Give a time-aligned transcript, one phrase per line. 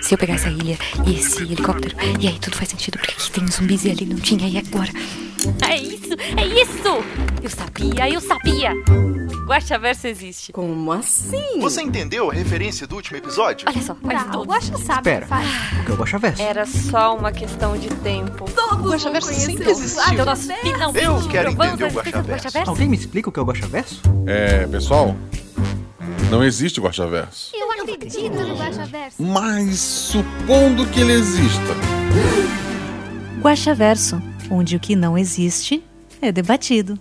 [0.00, 3.30] Se eu pegar essa ilha e esse helicóptero, e aí tudo faz sentido, porque aqui
[3.30, 4.90] tem zumbis e ali não tinha, e agora?
[5.68, 7.04] É isso, é isso!
[7.42, 8.72] Eu sabia, eu sabia!
[9.46, 10.52] Guaxaverso existe.
[10.52, 11.60] Como assim?
[11.60, 13.68] Você entendeu a referência do último episódio?
[13.68, 14.44] Olha só, faz Tá, o.
[14.44, 15.26] Guaxa sabe o Espera.
[15.26, 16.42] O que é o Guaxaverso?
[16.42, 18.46] Era só uma questão de tempo.
[18.50, 20.02] Todos O Guaxaverso sempre existiu.
[20.02, 20.62] o Então nós Guaxaverso.
[20.72, 22.70] finalmente Eu quero entender o Guaxaverso.
[22.70, 24.00] Alguém me explica o que é o Guaxaverso?
[24.26, 25.14] É, pessoal,
[26.30, 27.50] não existe Guaxaverso.
[27.54, 29.22] Eu acredito no Guaxaverso.
[29.22, 31.74] Mas supondo que ele exista.
[33.40, 34.20] Guaxaverso,
[34.50, 35.82] onde o que não existe
[36.20, 36.98] é debatido.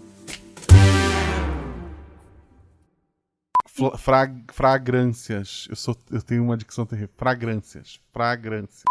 [3.97, 5.67] Fra- fragrâncias.
[5.69, 7.09] Eu, sou, eu tenho uma dicção terrível.
[7.17, 7.99] Fragrâncias.
[8.13, 8.83] Fragrâncias.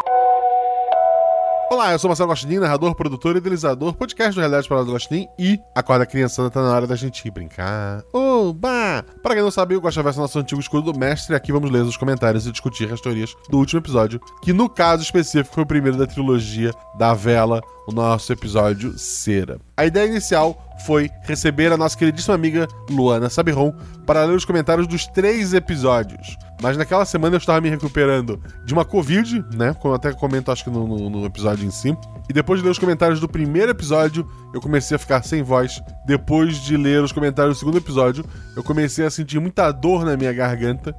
[1.73, 5.27] Olá, eu sou Marcelo Gostin, narrador, produtor e idealizador, podcast do Realidade para do Gostin
[5.39, 8.03] e Acorda Criançada tá na hora da gente ir brincar.
[8.13, 9.03] Oba!
[9.23, 11.81] Para quem não sabe, o Guaxaverso é nosso antigo escudo do mestre aqui vamos ler
[11.81, 15.67] os comentários e discutir as teorias do último episódio, que no caso específico foi o
[15.67, 19.59] primeiro da trilogia da Vela, o nosso episódio Cera.
[19.77, 23.73] A ideia inicial foi receber a nossa queridíssima amiga Luana Sabiron
[24.07, 26.37] para ler os comentários dos três episódios.
[26.61, 29.75] Mas naquela semana eu estava me recuperando de uma Covid, né?
[29.75, 31.97] Como eu até comento, acho que no, no- no episódio em si.
[32.29, 35.83] E depois de ler os comentários do primeiro episódio, eu comecei a ficar sem voz.
[36.07, 38.25] Depois de ler os comentários do segundo episódio,
[38.57, 40.95] eu comecei a sentir muita dor na minha garganta.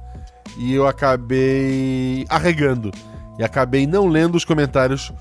[0.58, 2.90] E eu acabei arregando.
[3.38, 5.12] E acabei não lendo os comentários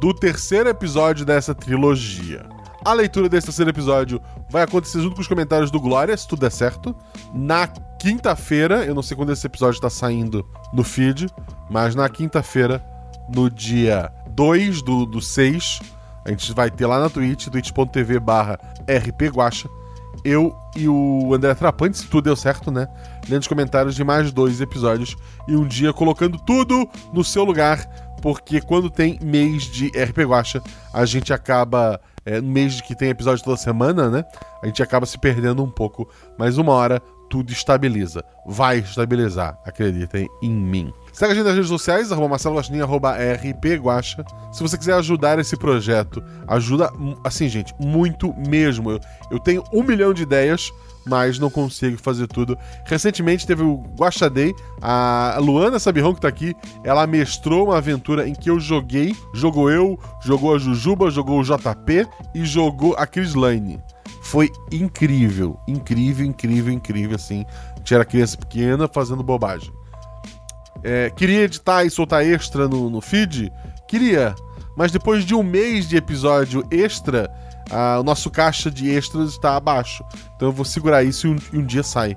[0.00, 2.44] do terceiro episódio dessa trilogia.
[2.86, 6.38] A leitura desse terceiro episódio vai acontecer junto com os comentários do Glória, se tudo
[6.38, 6.94] der certo.
[7.34, 11.26] Na quinta-feira, eu não sei quando esse episódio tá saindo no feed,
[11.68, 12.80] mas na quinta-feira,
[13.34, 15.80] no dia 2 do, do 6,
[16.24, 18.56] a gente vai ter lá na Twitch, twitch.tv barra
[18.88, 19.68] rpguacha,
[20.24, 22.86] eu e o André Trapante, se tudo deu certo, né?
[23.28, 25.16] Lendo os comentários de mais dois episódios
[25.48, 27.84] e um dia colocando tudo no seu lugar,
[28.22, 32.00] porque quando tem mês de RP Guacha, a gente acaba.
[32.26, 34.24] É, no mês de que tem episódio toda semana, né?
[34.62, 38.24] A gente acaba se perdendo um pouco, mas uma hora tudo estabiliza.
[38.44, 40.92] Vai estabilizar, acreditem em mim.
[41.12, 44.24] Segue a gente nas redes sociais, arroba Marcelo Guaxinim, arroba rpguacha.
[44.52, 46.90] Se você quiser ajudar esse projeto, ajuda,
[47.24, 48.90] assim, gente, muito mesmo.
[48.90, 49.00] Eu,
[49.30, 50.72] eu tenho um milhão de ideias,
[51.06, 52.58] mas não consigo fazer tudo.
[52.84, 58.28] Recentemente teve o Guaxa Day, a Luana Sabirrão, que tá aqui, ela mestrou uma aventura
[58.28, 63.06] em que eu joguei, jogou eu, jogou a Jujuba, jogou o JP e jogou a
[63.06, 63.80] Chris Lane.
[64.22, 67.46] Foi incrível, incrível, incrível, incrível, assim.
[67.84, 69.72] Tinha criança pequena fazendo bobagem.
[70.82, 73.52] É, queria editar e soltar extra no, no feed?
[73.86, 74.34] Queria.
[74.76, 77.30] Mas depois de um mês de episódio extra,
[77.70, 80.04] ah, o nosso caixa de extras está abaixo.
[80.34, 82.16] Então eu vou segurar isso e um, e um dia sai.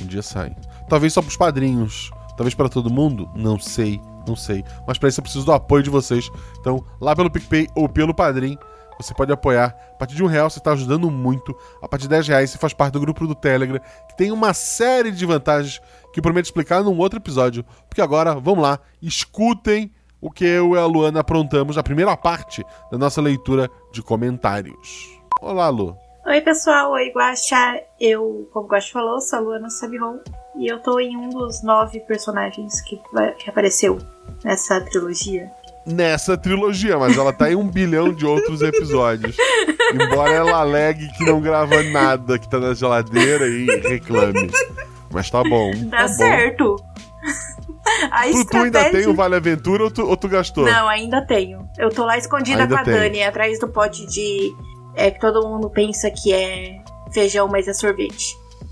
[0.00, 0.54] Um dia sai.
[0.88, 2.10] Talvez só pros padrinhos.
[2.36, 3.30] Talvez para todo mundo?
[3.34, 4.00] Não sei.
[4.26, 4.64] Não sei.
[4.86, 6.30] Mas para isso eu preciso do apoio de vocês.
[6.58, 8.58] Então, lá pelo PicPay ou pelo Padrim,
[8.96, 9.74] você pode apoiar.
[9.92, 11.56] A partir de um real você está ajudando muito.
[11.82, 14.52] A partir de 10 reais você faz parte do grupo do Telegram, que tem uma
[14.52, 15.80] série de vantagens
[16.12, 17.64] que prometo explicar num outro episódio.
[17.88, 22.64] Porque agora, vamos lá, escutem o que eu e a Luana aprontamos na primeira parte
[22.90, 25.18] da nossa leitura de comentários.
[25.40, 25.96] Olá, Lu.
[26.26, 26.92] Oi, pessoal.
[26.92, 27.80] Oi, Guaxa.
[27.98, 30.18] Eu, como o Guaxa falou, sou a Luana Sabiron.
[30.58, 33.00] E eu tô em um dos nove personagens que,
[33.38, 33.98] que apareceu
[34.44, 35.50] nessa trilogia.
[35.86, 39.34] Nessa trilogia, mas ela tá em um bilhão de outros episódios.
[39.94, 44.50] Embora ela alegue que não grava nada, que tá na geladeira e reclame.
[45.10, 45.72] Mas tá bom.
[45.86, 46.76] Dá tá bom.
[48.10, 48.90] A Tu, tu ainda estratégia...
[49.00, 50.64] tem o Vale Aventura ou tu, ou tu gastou?
[50.64, 51.68] Não, ainda tenho.
[51.78, 52.94] Eu tô lá escondida Ainda com a tem.
[52.94, 54.54] Dani, atrás do pote de.
[54.94, 56.80] É que todo mundo pensa que é
[57.12, 58.24] feijão, mas é sorvete.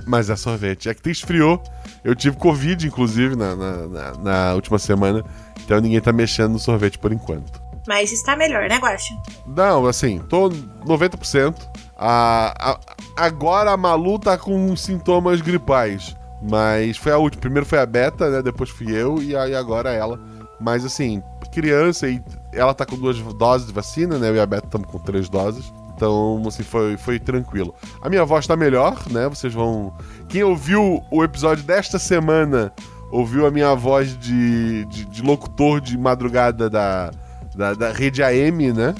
[0.07, 0.89] Mas é sorvete.
[0.89, 1.63] É que tu esfriou.
[2.05, 5.25] Eu tive Covid, inclusive, na, na, na- na última semana.
[5.65, 7.61] Então ninguém tá mexendo no sorvete por enquanto.
[7.87, 9.15] Mas está melhor, né, Guaxa?
[9.47, 10.51] Não, assim, tô
[10.87, 11.55] 90%.
[11.97, 12.81] A, a-
[13.17, 16.17] agora a Malu tá com sintomas gripais.
[16.43, 17.41] Mas foi a última.
[17.41, 18.43] Primeiro foi a Beta, né?
[18.43, 20.21] Depois fui eu e aí agora ela.
[20.61, 21.23] Mas assim,
[21.53, 22.23] criança e
[22.53, 24.29] ela tá com duas doses de vacina, né?
[24.29, 25.73] Eu e a Beta estamos com três doses.
[25.95, 27.75] Então, assim, foi, foi tranquilo.
[28.01, 29.29] A minha voz tá melhor, né?
[29.29, 29.93] Vocês vão.
[30.29, 32.73] Quem ouviu o episódio desta semana
[33.11, 37.11] ouviu a minha voz de, de, de locutor de madrugada da,
[37.55, 38.95] da, da rede AM, né?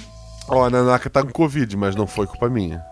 [0.49, 2.83] Ó, a Nanaka tá com Covid, mas não foi culpa minha.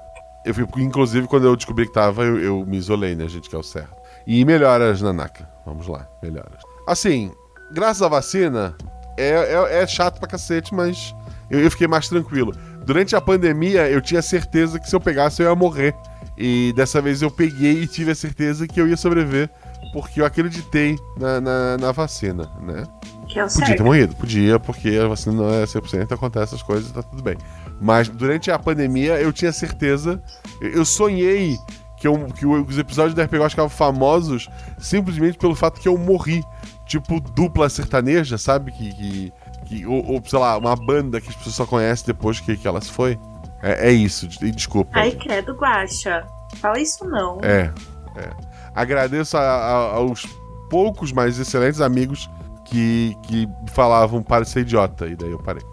[0.45, 3.59] Eu inclusive, quando eu descobri que tava, eu, eu me isolei, né, gente, que é
[3.59, 3.97] o certo.
[4.27, 5.49] E melhoras, Nanaka.
[5.65, 6.63] Vamos lá, melhoras.
[6.87, 7.31] Assim,
[7.73, 8.77] graças à vacina,
[9.17, 11.15] é, é, é chato pra cacete, mas
[11.51, 12.53] eu, eu fiquei mais tranquilo.
[12.85, 15.95] Durante a pandemia, eu tinha certeza que se eu pegasse, eu ia morrer.
[16.39, 19.49] E dessa vez eu peguei e tive a certeza que eu ia sobreviver.
[19.93, 22.85] porque eu acreditei na, na, na vacina, né?
[23.27, 23.77] Que é Podia certo.
[23.79, 27.37] ter morrido, podia, porque a vacina não é 100%, acontece essas coisas, tá tudo bem.
[27.81, 30.23] Mas durante a pandemia eu tinha certeza,
[30.61, 31.57] eu eu sonhei
[31.97, 34.49] que, eu, que os episódios da RPG ficavam famosos
[34.79, 36.43] simplesmente pelo fato que eu morri.
[36.87, 38.71] Tipo dupla sertaneja, sabe?
[38.71, 39.33] Que, que,
[39.65, 42.69] que- ou, ou, sei lá, uma banda que as pessoas só conhecem depois que, que
[42.69, 43.19] ela se foi.
[43.63, 44.93] É, é isso, de- desculpa.
[44.95, 46.25] Ai, credo, Guaxa.
[46.61, 47.39] Fala isso não.
[47.43, 47.73] É,
[48.17, 48.31] é.
[48.75, 50.25] Agradeço a- a- aos
[50.71, 52.31] poucos, mas excelentes amigos
[52.65, 55.07] que, que falavam para ser idiota.
[55.09, 55.65] E daí eu parei.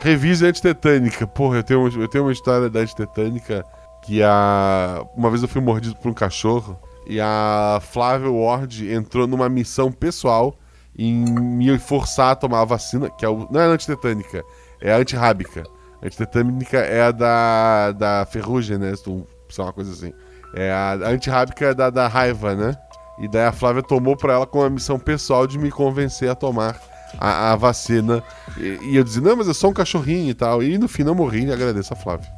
[0.00, 1.26] Revise antitetânica.
[1.26, 3.64] Porra, eu tenho, eu tenho uma história da antitetânica
[4.02, 5.04] que a.
[5.14, 9.92] Uma vez eu fui mordido por um cachorro e a Flávia Ward entrou numa missão
[9.92, 10.56] pessoal
[10.96, 14.42] em me forçar a tomar a vacina, que é o, não é a antitetânica,
[14.80, 15.64] é a antirrábica.
[16.02, 18.94] A antitetânica é a da, da ferrugem, né?
[18.96, 19.14] Sei
[19.58, 20.14] lá, uma coisa assim.
[20.54, 22.74] É a, a antirrábica é da, da raiva, né?
[23.18, 26.34] E daí a Flávia tomou pra ela com a missão pessoal de me convencer a
[26.34, 26.80] tomar
[27.18, 28.22] a, a vacina.
[28.56, 30.62] E, e eu dizia, não, mas eu sou um cachorrinho e tal.
[30.62, 32.28] E no fim não morri e agradeço a Flávia.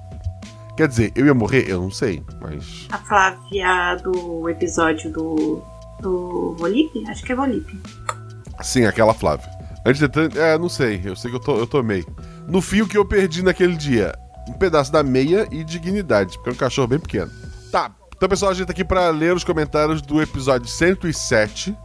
[0.77, 1.69] Quer dizer, eu ia morrer?
[1.69, 2.89] Eu não sei, mas.
[2.91, 5.63] A Flávia do episódio do.
[6.01, 7.05] do Volipe?
[7.09, 7.79] Acho que é Volipe.
[8.63, 9.49] Sim, aquela Flávia.
[9.85, 11.01] Antitetânica, é, não sei.
[11.05, 12.05] Eu sei que eu, to, eu tomei.
[12.47, 14.15] No fio que eu perdi naquele dia,
[14.49, 17.31] um pedaço da meia e dignidade, porque é um cachorro bem pequeno.
[17.71, 17.91] Tá,
[18.23, 21.77] então pessoal, a gente tá aqui pra ler os comentários do episódio 107,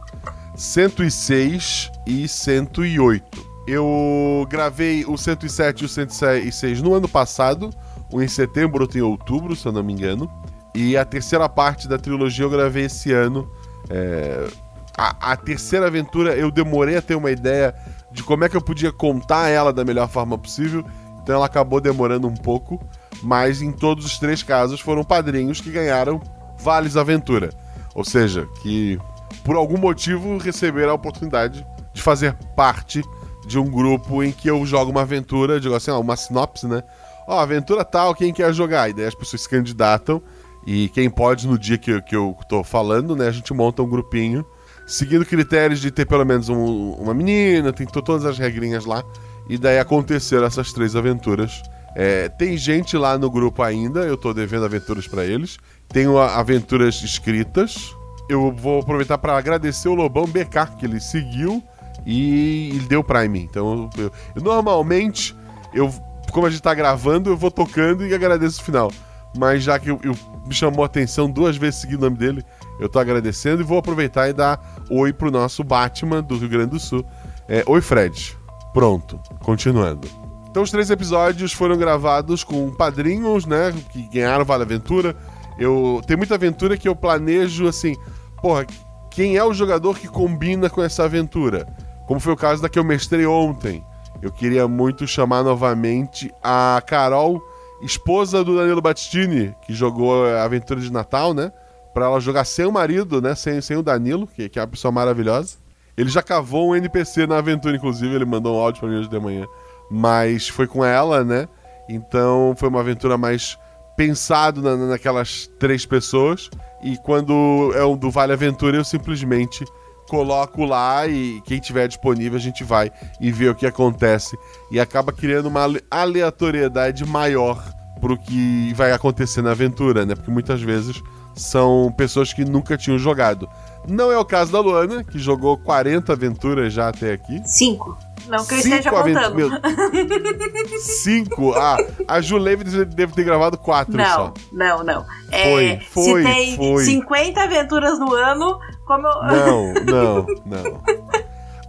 [0.58, 3.48] 106 e 108.
[3.68, 7.70] Eu gravei o 107 e o 106 no ano passado,
[8.12, 10.28] um em setembro, outro em outubro, se eu não me engano.
[10.74, 13.48] E a terceira parte da trilogia eu gravei esse ano.
[13.88, 14.48] É,
[14.96, 17.72] a, a terceira aventura eu demorei a ter uma ideia
[18.10, 20.84] de como é que eu podia contar ela da melhor forma possível,
[21.22, 22.80] então ela acabou demorando um pouco,
[23.22, 26.20] mas em todos os três casos foram padrinhos que ganharam
[26.58, 27.50] vales aventura.
[27.94, 28.98] Ou seja, que
[29.48, 33.02] por algum motivo receberam a oportunidade de fazer parte
[33.46, 36.82] de um grupo em que eu jogo uma aventura, digo assim, uma sinopse, né?
[37.26, 38.90] Ó, aventura tal, quem quer jogar?
[38.90, 40.20] E daí as pessoas se candidatam
[40.66, 43.26] e quem pode no dia que, eu- que eu tô falando, né?
[43.26, 44.44] A gente monta um grupinho
[44.86, 49.02] seguindo critérios de ter pelo menos um- uma menina, tem to- todas as regrinhas lá.
[49.48, 51.62] E daí aconteceram essas três aventuras.
[51.96, 55.56] É, tem gente lá no grupo ainda, eu tô devendo aventuras pra eles.
[55.88, 57.96] Tenho aventuras escritas.
[58.28, 61.62] Eu vou aproveitar pra agradecer o Lobão BK, que ele seguiu
[62.04, 63.40] e ele deu Prime.
[63.40, 64.04] Então, eu,
[64.36, 65.34] eu- normalmente,
[65.72, 65.92] eu,
[66.32, 68.92] como a gente tá gravando, eu vou tocando e agradeço o final.
[69.36, 70.14] Mas já que eu, eu-
[70.46, 72.42] me chamou a atenção duas vezes seguindo o nome dele,
[72.80, 74.60] eu tô agradecendo e vou aproveitar e dar
[74.90, 77.04] oi pro nosso Batman do Rio Grande do Sul.
[77.48, 78.36] É, oi, Fred.
[78.72, 80.08] Pronto, continuando.
[80.50, 83.74] Então, os três episódios foram gravados com padrinhos, né?
[83.92, 85.14] Que ganharam Vale Aventura.
[85.58, 87.96] Eu tem muita aventura que eu planejo assim,
[88.40, 88.66] porra,
[89.10, 91.66] quem é o jogador que combina com essa aventura?
[92.06, 93.84] Como foi o caso da que eu mestrei ontem.
[94.20, 97.40] Eu queria muito chamar novamente a Carol,
[97.82, 101.52] esposa do Danilo Battistini, que jogou a aventura de Natal, né?
[101.94, 103.34] Pra ela jogar sem o marido, né?
[103.34, 105.56] Sem, sem o Danilo, que, que é uma pessoa maravilhosa.
[105.96, 109.08] Ele já cavou um NPC na aventura, inclusive, ele mandou um áudio pra mim hoje
[109.08, 109.46] de manhã.
[109.90, 111.48] Mas foi com ela, né?
[111.88, 113.58] Então foi uma aventura mais
[113.98, 116.48] pensado na, naquelas três pessoas.
[116.84, 119.64] E quando é um do Vale Aventura, eu simplesmente
[120.08, 122.90] coloco lá e quem tiver disponível a gente vai
[123.20, 124.38] e vê o que acontece.
[124.70, 127.60] E acaba criando uma ale- aleatoriedade maior
[128.00, 130.14] pro que vai acontecer na aventura, né?
[130.14, 131.02] Porque muitas vezes
[131.34, 133.48] são pessoas que nunca tinham jogado.
[133.88, 137.42] Não é o caso da Luana, que jogou 40 aventuras já até aqui.
[137.44, 137.98] Cinco.
[138.28, 139.34] Não que eu Cinco esteja contando.
[139.34, 139.50] Meu-
[140.80, 141.52] Cinco?
[141.54, 144.34] Ah, a Juleve deve ter gravado quatro Não, só.
[144.52, 145.04] não, não.
[145.30, 146.84] Foi, É, foi, se tem foi.
[146.84, 149.22] 50 aventuras no ano, como eu.
[149.22, 150.82] Não, não, não.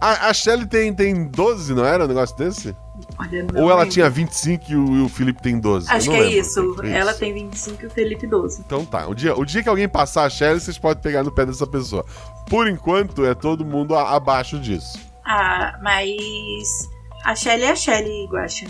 [0.00, 2.74] A, a Shelly tem, tem 12, não era um negócio desse?
[3.18, 3.92] Olha, não Ou ela lembro.
[3.92, 5.90] tinha 25 e o, e o Felipe tem 12?
[5.90, 6.76] Acho que é isso.
[6.82, 8.62] É Ela tem 25 e o Felipe 12.
[8.64, 11.30] Então tá, o dia, o dia que alguém passar a Shelly, vocês podem pegar no
[11.30, 12.04] pé dessa pessoa.
[12.48, 14.98] Por enquanto, é todo mundo a- abaixo disso.
[15.24, 16.88] Ah, mas.
[17.24, 18.66] A Shelly é a Shelly, Guaxa.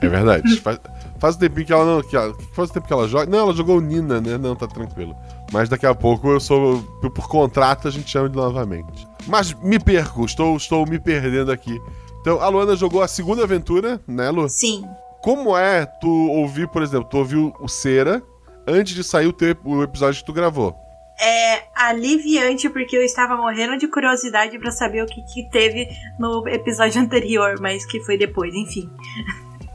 [0.00, 0.56] É verdade.
[0.62, 0.80] faz,
[1.18, 2.02] faz um tempinho que ela não.
[2.02, 3.26] Que ela, faz um tempo que ela joga.
[3.26, 4.38] Não, ela jogou Nina, né?
[4.38, 5.14] Não, tá tranquilo.
[5.52, 6.82] Mas daqui a pouco eu sou.
[7.00, 9.06] Por, por contrato a gente chama de novamente.
[9.26, 11.80] Mas me perco, estou, estou me perdendo aqui.
[12.20, 14.48] Então, a Luana jogou a segunda aventura, né, Lu?
[14.48, 14.84] Sim.
[15.22, 18.22] Como é tu ouvir, por exemplo, tu ouviu o Cera
[18.66, 20.83] antes de sair o, teu, o episódio que tu gravou?
[21.18, 26.46] É aliviante porque eu estava morrendo de curiosidade pra saber o que, que teve no
[26.48, 28.90] episódio anterior, mas que foi depois, enfim.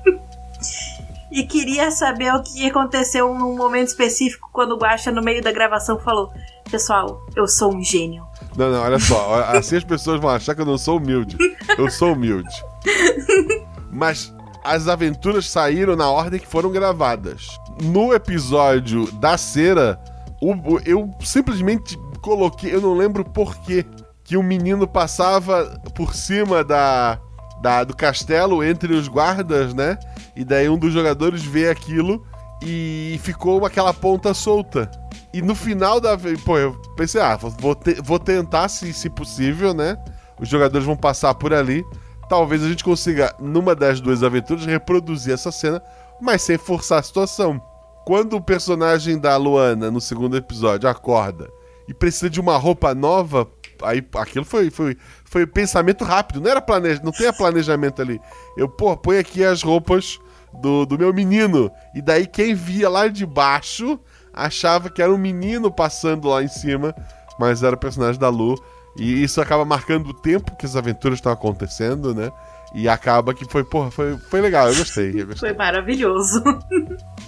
[1.31, 5.51] e queria saber o que aconteceu num momento específico quando o Guaxa, no meio da
[5.51, 6.31] gravação, falou:
[6.69, 8.27] Pessoal, eu sou um gênio.
[8.55, 9.41] Não, não, olha só.
[9.43, 11.37] Assim as pessoas vão achar que eu não sou humilde.
[11.77, 12.49] Eu sou humilde.
[13.91, 17.47] Mas as aventuras saíram na ordem que foram gravadas.
[17.81, 19.99] No episódio da cera,
[20.41, 23.85] o- eu simplesmente coloquei, eu não lembro porquê,
[24.23, 25.65] que o menino passava
[25.95, 27.19] por cima da,
[27.61, 29.97] da- do castelo entre os guardas, né?
[30.35, 32.23] E daí um dos jogadores vê aquilo
[32.61, 34.89] e ficou aquela ponta solta.
[35.33, 39.73] E no final da pô, eu pensei, ah, vou, te- vou tentar, se, se possível,
[39.73, 39.97] né?
[40.39, 41.83] Os jogadores vão passar por ali.
[42.29, 45.81] Talvez a gente consiga, numa das duas aventuras, reproduzir essa cena,
[46.21, 47.59] mas sem forçar a situação.
[48.09, 51.47] Quando o personagem da Luana, no segundo episódio, acorda
[51.87, 53.47] e precisa de uma roupa nova,
[53.83, 58.19] aí aquilo foi, foi, foi pensamento rápido, não era planeja, não tem planejamento ali.
[58.57, 60.19] Eu, pô, põe aqui as roupas
[60.59, 61.69] do, do meu menino.
[61.93, 63.99] E daí quem via lá de baixo
[64.33, 66.95] achava que era um menino passando lá em cima,
[67.39, 68.59] mas era o personagem da Lu.
[68.97, 72.31] E isso acaba marcando o tempo que as aventuras estão acontecendo, né?
[72.73, 75.09] E acaba que foi, porra, foi, foi legal, eu gostei.
[75.09, 75.49] Eu gostei.
[75.49, 76.43] Foi maravilhoso.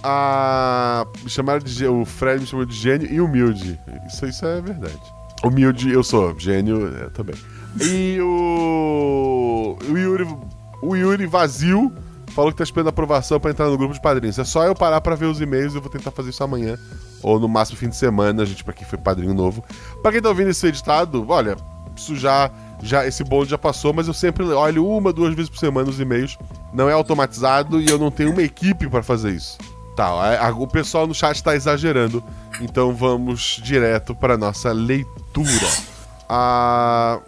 [0.02, 1.04] A...
[1.22, 3.78] Me chamaram de O Fred me chamou de gênio e humilde.
[4.06, 5.00] Isso, isso é verdade.
[5.44, 7.34] Humilde eu sou, gênio é, também.
[7.80, 9.76] E o.
[9.88, 10.26] O Yuri,
[10.82, 11.92] o Yuri vazio
[12.32, 14.38] falou que tá esperando aprovação pra entrar no grupo de padrinhos.
[14.38, 16.78] É só eu parar pra ver os e-mails e eu vou tentar fazer isso amanhã.
[17.22, 19.64] Ou no máximo fim de semana, gente, pra quem foi padrinho novo.
[20.02, 21.56] Pra quem tá ouvindo esse editado, olha,
[21.96, 22.16] isso
[22.82, 23.06] já.
[23.06, 26.36] Esse bonde já passou, mas eu sempre olho uma, duas vezes por semana os e-mails.
[26.72, 29.58] Não é automatizado e eu não tenho uma equipe pra fazer isso.
[29.96, 32.22] Tá, a- o pessoal no chat tá exagerando.
[32.60, 35.68] Então vamos direto para nossa leitura.
[36.28, 37.20] Ah,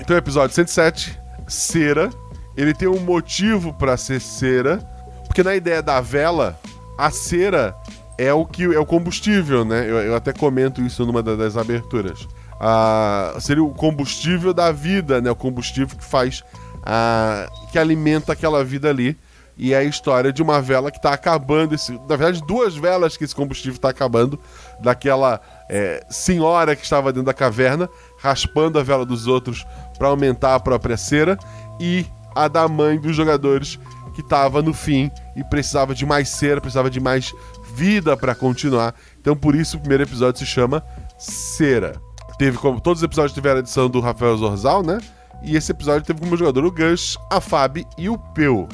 [0.00, 1.18] então, episódio 107,
[1.48, 2.10] cera.
[2.56, 4.78] Ele tem um motivo para ser cera,
[5.26, 6.58] porque na ideia da vela,
[6.98, 7.74] a cera
[8.18, 9.88] é o que é o combustível, né?
[9.88, 12.28] Eu, eu até comento isso numa da- das aberturas.
[12.64, 15.28] Ah, seria o combustível da vida, né?
[15.28, 16.44] O combustível que faz,
[16.84, 19.18] ah, que alimenta aquela vida ali.
[19.58, 21.74] E é a história de uma vela que está acabando.
[21.74, 24.38] Esse, na verdade, duas velas que esse combustível está acabando.
[24.80, 27.88] Daquela é, senhora que estava dentro da caverna,
[28.18, 29.66] raspando a vela dos outros
[29.98, 31.36] para aumentar a própria cera.
[31.80, 33.76] E a da mãe dos jogadores,
[34.14, 37.32] que estava no fim e precisava de mais cera, precisava de mais
[37.74, 38.94] vida para continuar.
[39.20, 40.82] Então, por isso, o primeiro episódio se chama
[41.18, 42.11] Cera.
[42.38, 42.80] Teve como.
[42.80, 44.98] Todos os episódios tiveram a edição do Rafael Zorzal, né?
[45.42, 48.68] E esse episódio teve como jogador o Gus, a Fab e o Peu.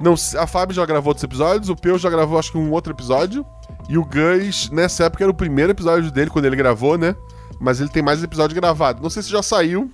[0.00, 2.92] Não, a Fábio já gravou outros episódios, o Peu já gravou acho que um outro
[2.92, 3.44] episódio.
[3.88, 7.14] E o Gus, nessa época, era o primeiro episódio dele, quando ele gravou, né?
[7.60, 9.02] Mas ele tem mais episódio gravado.
[9.02, 9.90] Não sei se já saiu.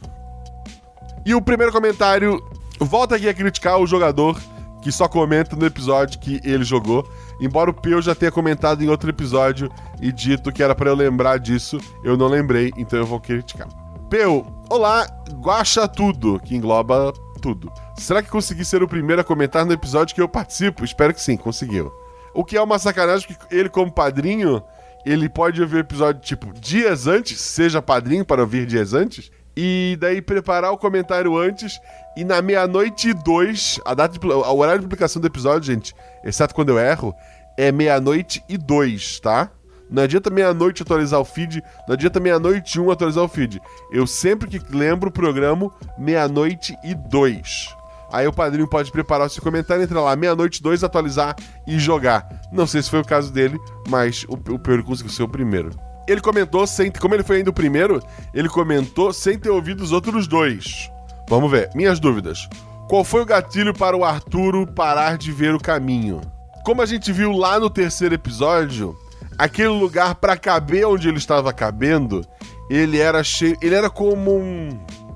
[1.25, 2.43] E o primeiro comentário
[2.79, 4.39] volta aqui a criticar o jogador
[4.85, 7.09] que só comenta no episódio que ele jogou.
[7.41, 10.95] Embora o Peu já tenha comentado em outro episódio e dito que era pra eu
[10.95, 13.67] lembrar disso, eu não lembrei, então eu vou criticar.
[14.11, 15.07] Peu, olá,
[15.41, 17.73] guacha tudo, que engloba tudo.
[17.97, 20.85] Será que consegui ser o primeiro a comentar no episódio que eu participo?
[20.85, 21.91] Espero que sim, conseguiu.
[22.35, 24.63] O que é uma sacanagem, porque ele, como padrinho,
[25.07, 29.97] ele pode ouvir o episódio, tipo, dias antes, seja padrinho para ouvir dias antes, e
[30.01, 31.81] daí preparar o comentário antes,
[32.17, 35.95] e na meia-noite e dois, a data de, o horário de publicação do episódio, gente,
[36.25, 37.15] exceto quando eu erro,
[37.57, 39.51] é meia-noite e dois, tá?
[39.91, 43.61] Não adianta meia-noite atualizar o feed, não adianta meia-noite um atualizar o feed.
[43.93, 47.69] Eu sempre que lembro o programa, meia-noite e dois.
[48.13, 52.29] Aí o padrinho pode preparar o seu comentário, entrar lá, meia-noite, dois, atualizar e jogar.
[52.53, 53.59] Não sei se foi o caso dele,
[53.89, 55.71] mas o, o Pedro conseguiu ser o primeiro.
[56.07, 56.91] Ele comentou sem.
[56.91, 60.91] Como ele foi ainda o primeiro, ele comentou sem ter ouvido os outros dois.
[61.29, 61.71] Vamos ver.
[61.75, 62.49] Minhas dúvidas.
[62.89, 66.21] Qual foi o gatilho para o Arturo parar de ver o caminho?
[66.65, 68.95] Como a gente viu lá no terceiro episódio,
[69.39, 72.25] aquele lugar para caber onde ele estava cabendo,
[72.69, 73.57] ele era cheio.
[73.61, 74.69] Ele era como um.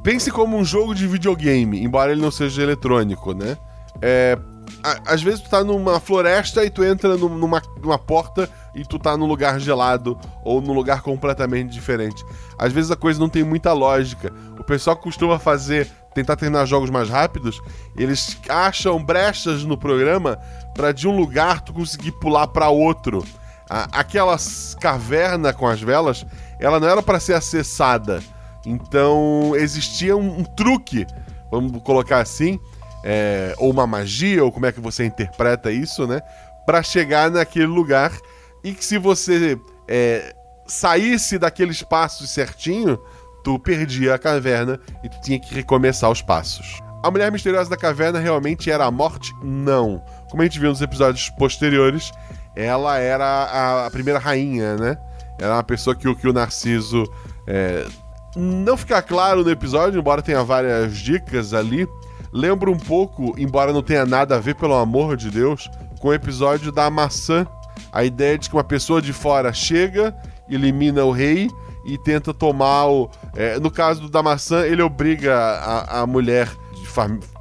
[0.03, 3.57] Pense como um jogo de videogame, embora ele não seja eletrônico, né?
[4.01, 4.39] É,
[5.07, 8.99] às vezes tu tá numa floresta e tu entra num- numa, numa porta e tu
[8.99, 12.25] tá num lugar gelado ou num lugar completamente diferente.
[12.59, 14.33] Às vezes a coisa não tem muita lógica.
[14.59, 17.61] O pessoal costuma fazer, tentar terminar jogos mais rápidos,
[17.97, 20.39] eles acham brechas no programa
[20.75, 23.25] pra de um lugar tu conseguir pular pra outro.
[23.69, 24.37] Aquela
[24.81, 26.25] caverna com as velas,
[26.59, 28.23] ela não era pra ser acessada.
[28.65, 31.07] Então existia um, um truque,
[31.51, 32.59] vamos colocar assim,
[33.05, 36.21] é, ou uma magia, ou como é que você interpreta isso, né?
[36.67, 38.13] Pra chegar naquele lugar
[38.63, 40.35] e que se você é,
[40.67, 42.99] saísse daquele espaço certinho,
[43.45, 46.81] tu perdia a caverna e tu tinha que recomeçar os passos.
[47.03, 49.33] A mulher misteriosa da caverna realmente era a morte?
[49.43, 50.03] Não.
[50.31, 52.11] como a gente viu nos episódios posteriores,
[52.57, 54.99] ela era a, primeira rainha, né?
[55.41, 57.05] Era uma pessoa que, o- que o Narciso.
[57.47, 57.87] é,
[58.37, 61.87] não fica claro no episódio, embora tenha várias dicas ali.
[62.33, 65.71] Lembra um pouco, embora não tenha nada a ver, pelo amor de Deus,
[66.01, 67.47] com o episódio da maçã.
[67.93, 70.15] A ideia de que uma pessoa de fora chega,
[70.49, 71.49] elimina o rei
[71.87, 73.11] e tenta tomar o.
[73.35, 76.87] é, no caso da maçã, ele obriga a, a mulher de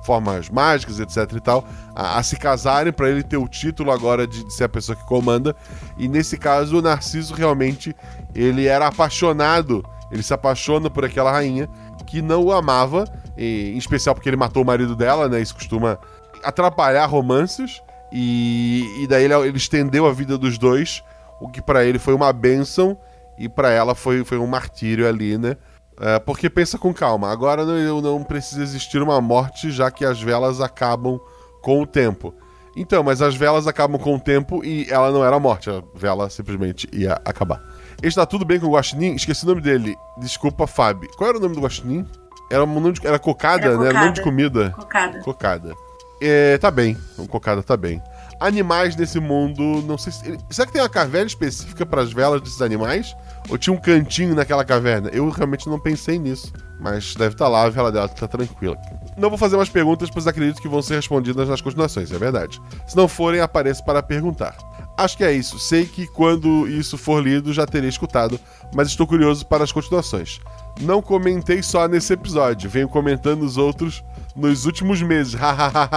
[0.06, 4.25] formas mágicas, etc e tal, a, a se casarem para ele ter o título agora
[4.25, 5.56] de, de ser a pessoa que comanda.
[5.98, 7.94] E nesse caso, o Narciso realmente
[8.34, 11.67] ele era apaixonado, ele se apaixona por aquela rainha
[12.06, 13.03] que não o amava,
[13.38, 15.39] e- em especial porque ele matou o marido dela, né?
[15.41, 15.98] Isso costuma
[16.44, 17.82] atrapalhar romances.
[18.12, 21.03] E, e daí ele, ele estendeu a vida dos dois,
[21.41, 22.98] o que pra ele foi uma bênção
[23.38, 25.58] e pra ela foi, foi um martírio ali, né?
[26.00, 30.22] É, porque pensa com calma, agora não, não precisa existir uma morte, já que as
[30.22, 31.20] velas acabam
[31.62, 32.34] com o tempo.
[32.75, 36.29] Então, mas as velas acabam com o tempo e ela não era morte, a vela
[36.29, 37.60] simplesmente ia acabar.
[38.01, 39.15] Está tudo bem com o Guaxinim?
[39.15, 39.96] Esqueci o nome dele.
[40.20, 41.10] Desculpa, Fábio.
[41.17, 42.06] Qual era o nome do Guaxinim?
[42.50, 43.88] Era, um nome de, era cocada, Era né?
[43.88, 44.24] Era nome de cocada.
[44.24, 44.70] comida.
[44.75, 45.20] Cocada.
[45.20, 45.74] Cocada.
[46.22, 46.98] É, tá bem.
[47.18, 48.01] O cocada tá bem.
[48.39, 50.38] Animais nesse mundo, não sei se.
[50.50, 53.16] Será que tem uma caverna específica para as velas desses animais?
[53.50, 55.10] Ou tinha um cantinho naquela caverna?
[55.12, 56.51] Eu realmente não pensei nisso.
[56.80, 58.77] Mas deve estar lá, a vela dela tá tranquila.
[59.18, 62.62] Não vou fazer mais perguntas, pois acredito que vão ser respondidas nas continuações, é verdade.
[62.86, 64.56] Se não forem, apareço para perguntar.
[64.96, 65.58] Acho que é isso.
[65.58, 68.39] Sei que quando isso for lido já terei escutado,
[68.74, 70.39] mas estou curioso para as continuações.
[70.79, 74.03] Não comentei só nesse episódio, venho comentando os outros
[74.36, 75.36] nos últimos meses.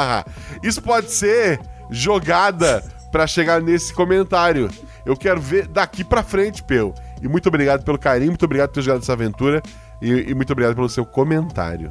[0.62, 1.60] Isso pode ser
[1.90, 2.82] jogada
[3.12, 4.70] para chegar nesse comentário.
[5.04, 6.94] Eu quero ver daqui pra frente, Peu.
[7.20, 9.62] E muito obrigado pelo carinho, muito obrigado por ter jogado essa aventura
[10.00, 11.90] e, e muito obrigado pelo seu comentário.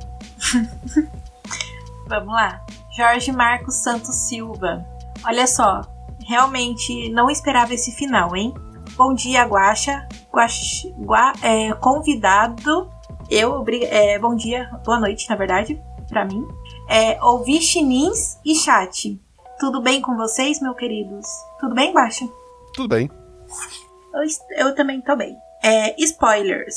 [2.08, 2.62] Vamos lá.
[2.96, 4.84] Jorge Marcos Santos Silva.
[5.24, 5.82] Olha só,
[6.28, 8.54] realmente não esperava esse final, hein?
[9.00, 10.06] Bom dia, Guaxa.
[10.30, 12.92] Guax, Gua- é, convidado.
[13.30, 16.46] Eu, é, bom dia, boa noite, na verdade, pra mim.
[16.90, 19.18] É, ouvi chinins e chat.
[19.58, 21.26] Tudo bem com vocês, meus queridos?
[21.62, 22.28] Tudo bem, Guaxa?
[22.74, 23.10] Tudo bem.
[24.14, 25.34] Eu, eu também tô bem.
[25.64, 26.76] É, spoilers.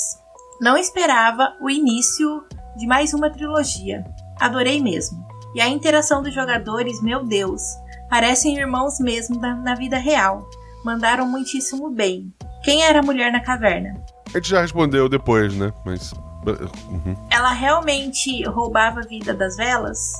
[0.60, 2.44] Não esperava o início
[2.76, 4.04] de mais uma trilogia.
[4.38, 5.26] Adorei mesmo.
[5.56, 7.62] E a interação dos jogadores, meu Deus,
[8.08, 10.48] parecem irmãos mesmo na, na vida real.
[10.84, 12.32] Mandaram muitíssimo bem.
[12.62, 13.94] Quem era a mulher na caverna?
[14.28, 15.72] A gente já respondeu depois, né?
[15.84, 16.12] Mas.
[16.88, 17.16] Uhum.
[17.30, 20.12] Ela realmente roubava a vida das velas?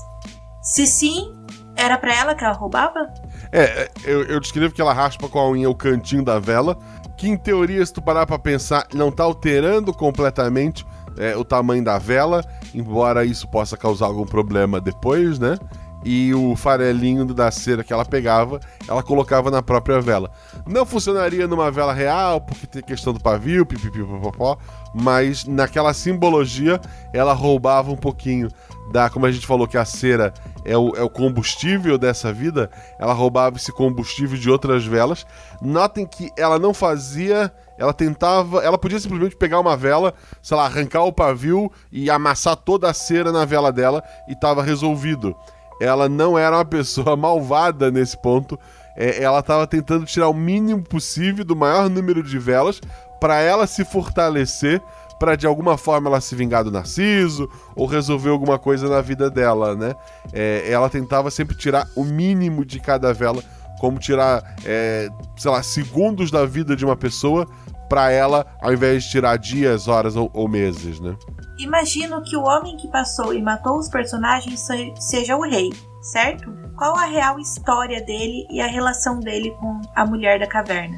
[0.62, 1.32] Se sim,
[1.74, 3.12] era pra ela que ela roubava?
[3.50, 6.78] É, eu, eu descrevo que ela raspa com a unha o cantinho da vela,
[7.16, 10.86] que em teoria, se tu parar pra pensar, não tá alterando completamente
[11.18, 12.44] é, o tamanho da vela,
[12.74, 15.58] embora isso possa causar algum problema depois, né?
[16.04, 20.30] E o farelinho da cera que ela pegava, ela colocava na própria vela.
[20.66, 24.58] Não funcionaria numa vela real, porque tem questão do pavio, pipipipopopó,
[24.94, 26.80] mas naquela simbologia,
[27.12, 28.48] ela roubava um pouquinho
[28.90, 30.34] da, como a gente falou que a cera
[30.64, 35.26] é o, é o combustível dessa vida, ela roubava esse combustível de outras velas.
[35.60, 40.66] Notem que ela não fazia, ela tentava, ela podia simplesmente pegar uma vela, sei lá,
[40.66, 45.34] arrancar o pavio e amassar toda a cera na vela dela e tava resolvido.
[45.82, 48.58] Ela não era uma pessoa malvada nesse ponto.
[48.96, 52.80] É, ela estava tentando tirar o mínimo possível do maior número de velas
[53.20, 54.82] para ela se fortalecer
[55.18, 59.30] para de alguma forma ela se vingar do Narciso ou resolver alguma coisa na vida
[59.30, 59.94] dela, né?
[60.32, 63.40] É, ela tentava sempre tirar o mínimo de cada vela,
[63.78, 67.46] como tirar, é, sei lá, segundos da vida de uma pessoa
[67.92, 71.14] para ela, ao invés de tirar dias, horas ou, ou meses, né?
[71.58, 75.68] Imagino que o homem que passou e matou os personagens se- seja o rei,
[76.00, 76.50] certo?
[76.78, 80.96] Qual a real história dele e a relação dele com a mulher da caverna?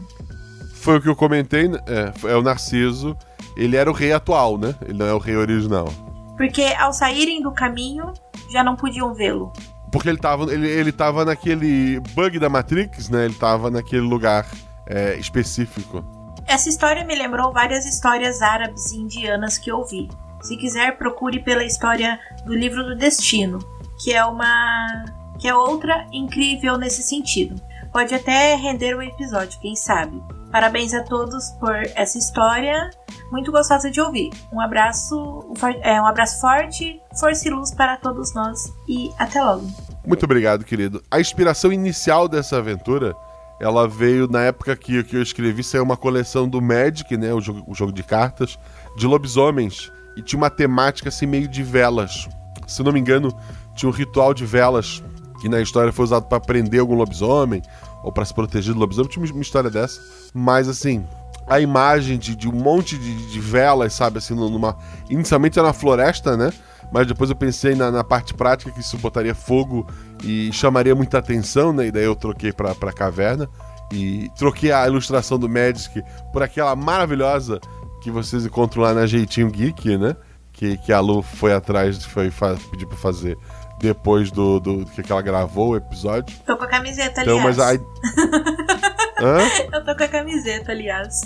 [0.76, 1.80] Foi o que eu comentei, né?
[1.88, 3.16] é, é o Narciso.
[3.57, 4.72] Ele era o rei atual, né?
[4.83, 5.88] Ele não é o rei original.
[6.37, 8.12] Porque ao saírem do caminho
[8.52, 9.52] já não podiam vê-lo.
[9.90, 13.24] Porque ele tava, ele, ele tava naquele bug da Matrix, né?
[13.24, 14.46] Ele tava naquele lugar
[14.87, 16.04] é, específico.
[16.46, 20.09] Essa história me lembrou várias histórias árabes e indianas que eu vi.
[20.42, 23.59] Se quiser, procure pela história do livro do destino,
[24.02, 25.04] que é uma
[25.38, 27.61] que é outra incrível nesse sentido.
[27.92, 30.22] Pode até render um episódio, quem sabe.
[30.50, 32.90] Parabéns a todos por essa história,
[33.30, 34.30] muito gostosa de ouvir.
[34.52, 35.52] Um abraço,
[35.83, 39.66] é, um abraço forte, força e luz para todos nós e até logo.
[40.07, 41.02] Muito obrigado, querido.
[41.11, 43.16] A inspiração inicial dessa aventura,
[43.61, 47.33] ela veio na época que, que eu escrevi, saiu uma coleção do Magic, né?
[47.33, 48.59] O jogo, o jogo de cartas,
[48.97, 49.90] de lobisomens.
[50.17, 52.29] E tinha uma temática assim meio de velas.
[52.67, 53.35] Se não me engano,
[53.75, 55.03] tinha um ritual de velas.
[55.40, 57.62] que na história foi usado pra prender algum lobisomem
[58.03, 59.11] ou pra se proteger do lobisomem.
[59.11, 60.01] Tinha uma história dessa.
[60.33, 61.05] Mas assim,
[61.47, 64.77] a imagem de, de um monte de, de velas, sabe, assim, numa.
[65.11, 66.53] Inicialmente era na floresta, né?
[66.93, 69.87] Mas depois eu pensei na, na parte prática que isso botaria fogo
[70.24, 71.87] e chamaria muita atenção, né?
[71.87, 73.48] E daí eu troquei pra, pra caverna.
[73.92, 77.60] E troquei a ilustração do Magic por aquela maravilhosa
[78.02, 80.16] que vocês encontram lá na Jeitinho Geek, né?
[80.52, 82.30] Que, que a Lu foi atrás, foi
[82.70, 83.37] pedir pra fazer
[83.80, 86.34] depois do, do que ela gravou o episódio.
[86.46, 87.56] Tô com a camiseta, Então, aliás.
[87.56, 87.80] mas aí.
[89.20, 89.38] Hã?
[89.72, 91.20] Eu tô com a camiseta, aliás.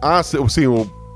[0.00, 0.36] Ah, sim,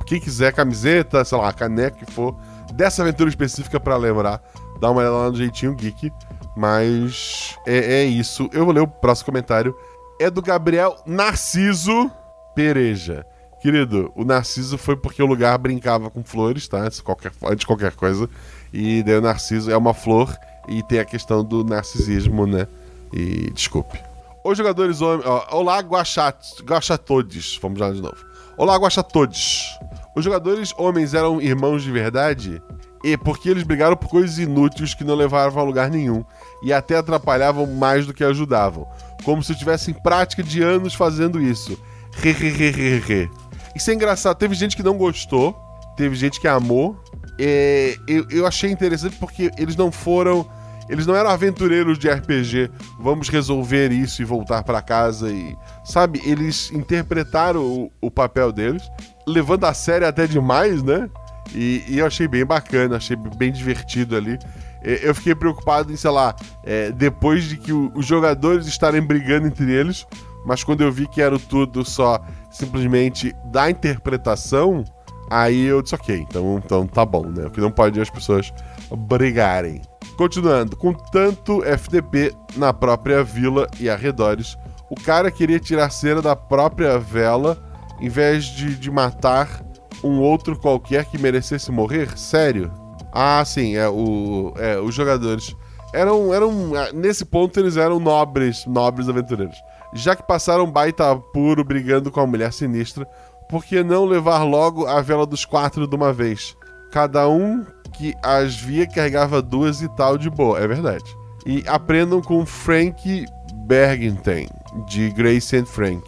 [0.06, 2.34] quem quiser camiseta, sei lá, caneca que for,
[2.72, 4.40] dessa aventura específica pra lembrar,
[4.80, 6.10] dá uma olhada lá no Jeitinho Geek.
[6.58, 8.50] Mas é, é isso.
[8.52, 9.72] Eu vou ler o próximo comentário.
[10.20, 12.10] É do Gabriel Narciso
[12.52, 13.24] Pereja.
[13.60, 16.78] Querido, o Narciso foi porque o lugar brincava com flores, tá?
[16.78, 18.28] Antes de qualquer, de qualquer coisa.
[18.72, 20.36] E daí o Narciso é uma flor
[20.68, 22.66] e tem a questão do narcisismo, né?
[23.12, 24.00] E desculpe.
[24.44, 25.24] Os jogadores homens.
[25.52, 27.56] Olá, Guachat, Guachatodes.
[27.62, 28.18] Vamos lá de novo.
[28.56, 29.78] Olá, Guachatodes.
[30.16, 32.60] Os jogadores homens eram irmãos de verdade?
[33.04, 36.24] E porque eles brigaram por coisas inúteis que não levavam a lugar nenhum
[36.62, 38.86] e até atrapalhavam mais do que ajudavam.
[39.24, 41.78] Como se tivessem prática de anos fazendo isso.
[42.22, 43.30] Hehehehe.
[43.74, 44.36] Isso é engraçado.
[44.36, 45.56] Teve gente que não gostou,
[45.96, 47.00] teve gente que amou.
[47.38, 50.48] É, eu, eu achei interessante porque eles não foram.
[50.88, 52.70] Eles não eram aventureiros de RPG.
[52.98, 55.56] Vamos resolver isso e voltar pra casa e.
[55.84, 56.20] Sabe?
[56.24, 58.82] Eles interpretaram o, o papel deles,
[59.26, 61.08] levando a sério até demais, né?
[61.54, 64.38] E, e eu achei bem bacana, achei bem divertido ali.
[64.82, 66.34] Eu fiquei preocupado em, sei lá,
[66.64, 70.06] é, depois de que o- os jogadores estarem brigando entre eles,
[70.46, 74.84] mas quando eu vi que era tudo só simplesmente da interpretação,
[75.30, 77.46] aí eu disse, ok, então, então tá bom, né?
[77.46, 78.52] O que não pode as pessoas
[78.96, 79.82] brigarem.
[80.16, 84.56] Continuando, com tanto FDP na própria vila e arredores,
[84.90, 87.58] o cara queria tirar cera da própria vela
[88.00, 89.60] em vez de, de matar
[90.02, 92.16] um outro qualquer que merecesse morrer?
[92.18, 92.70] Sério?
[93.12, 95.56] Ah, sim, é, o, é os jogadores
[95.92, 96.74] eram, eram.
[96.74, 99.56] ah, Nesse ponto, eles eram nobres, nobres aventureiros.
[99.94, 103.06] Já que passaram baita puro brigando com a mulher sinistra,
[103.48, 106.54] por que não levar logo a vela dos quatro de uma vez?
[106.92, 111.04] Cada um que as via carregava duas e tal de boa, é verdade.
[111.46, 113.26] E aprendam com Frank
[113.66, 114.48] Bergenten,
[114.86, 116.04] de Grace and Frank.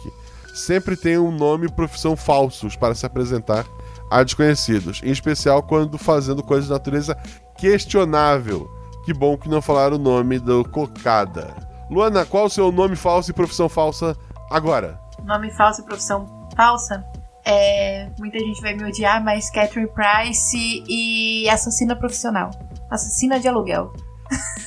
[0.53, 3.65] Sempre tem um nome e profissão falsos para se apresentar
[4.11, 7.15] a desconhecidos, em especial quando fazendo coisas de natureza
[7.57, 8.69] questionável.
[9.05, 11.55] Que bom que não falaram o nome do Cocada.
[11.89, 14.15] Luana, qual o seu nome falso e profissão falsa
[14.49, 14.99] agora?
[15.23, 17.03] Nome falso e profissão falsa.
[17.45, 22.51] É, muita gente vai me odiar, mas Catherine Price e assassina profissional.
[22.89, 23.93] Assassina de aluguel.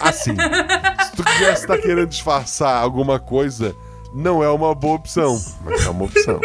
[0.00, 3.74] Assim, se tu quiser estar querendo disfarçar alguma coisa,
[4.14, 6.40] não é uma boa opção, mas é uma opção.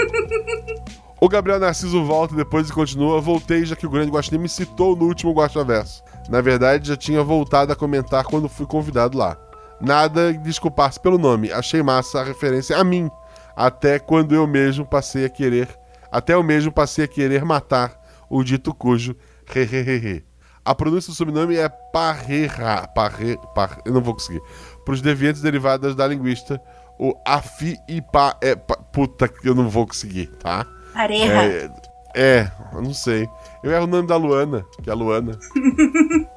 [1.22, 3.20] O Gabriel Narciso volta depois e continua.
[3.20, 6.02] Voltei já que o grande Guaxinim me citou no último Guaxaverso.
[6.30, 9.38] Na verdade, já tinha voltado a comentar quando fui convidado lá.
[9.82, 11.52] Nada de desculpar-se pelo nome.
[11.52, 13.10] Achei massa a referência a mim.
[13.56, 15.68] Até quando eu mesmo passei a querer.
[16.12, 19.14] Até eu mesmo passei a querer matar o dito cujo.
[19.54, 20.24] Hehehehe.
[20.64, 22.88] A pronúncia do sobrenome é Parreira.
[22.96, 24.42] Parre, par, eu não vou conseguir.
[24.86, 26.62] Para os deviantes derivadas da linguista,
[26.98, 28.56] o afi e pa é.
[28.56, 30.66] pa- puta, que eu não vou conseguir, tá?
[31.00, 31.34] Pareja.
[31.34, 31.72] É,
[32.14, 33.30] é, eu não sei.
[33.64, 35.32] Eu erro o nome da Luana, que é a Luana.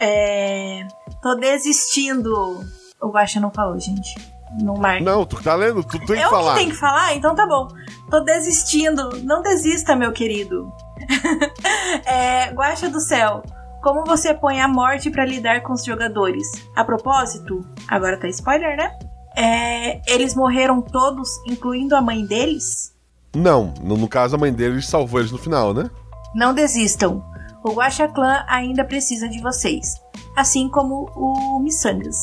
[0.00, 0.86] É,
[1.20, 2.64] tô desistindo.
[3.02, 4.14] O Guaxa não falou, gente.
[4.62, 5.02] Não marca.
[5.02, 5.82] Não, tu tá lendo?
[5.82, 6.52] Tu tem que Eu falar.
[6.52, 7.14] que tenho que falar?
[7.16, 7.66] Então tá bom.
[8.08, 9.10] Tô desistindo.
[9.24, 10.72] Não desista, meu querido.
[12.06, 13.42] é, Guaxa do céu.
[13.82, 16.46] Como você põe a morte pra lidar com os jogadores?
[16.76, 18.96] A propósito, agora tá spoiler, né?
[19.36, 22.95] É, eles morreram todos, incluindo a mãe deles?
[23.34, 25.90] Não, no, caso a mãe dele salvou eles no final, né?
[26.34, 27.24] Não desistam.
[27.62, 30.00] O Guaxa Clã ainda precisa de vocês.
[30.36, 32.16] Assim como o Missangas.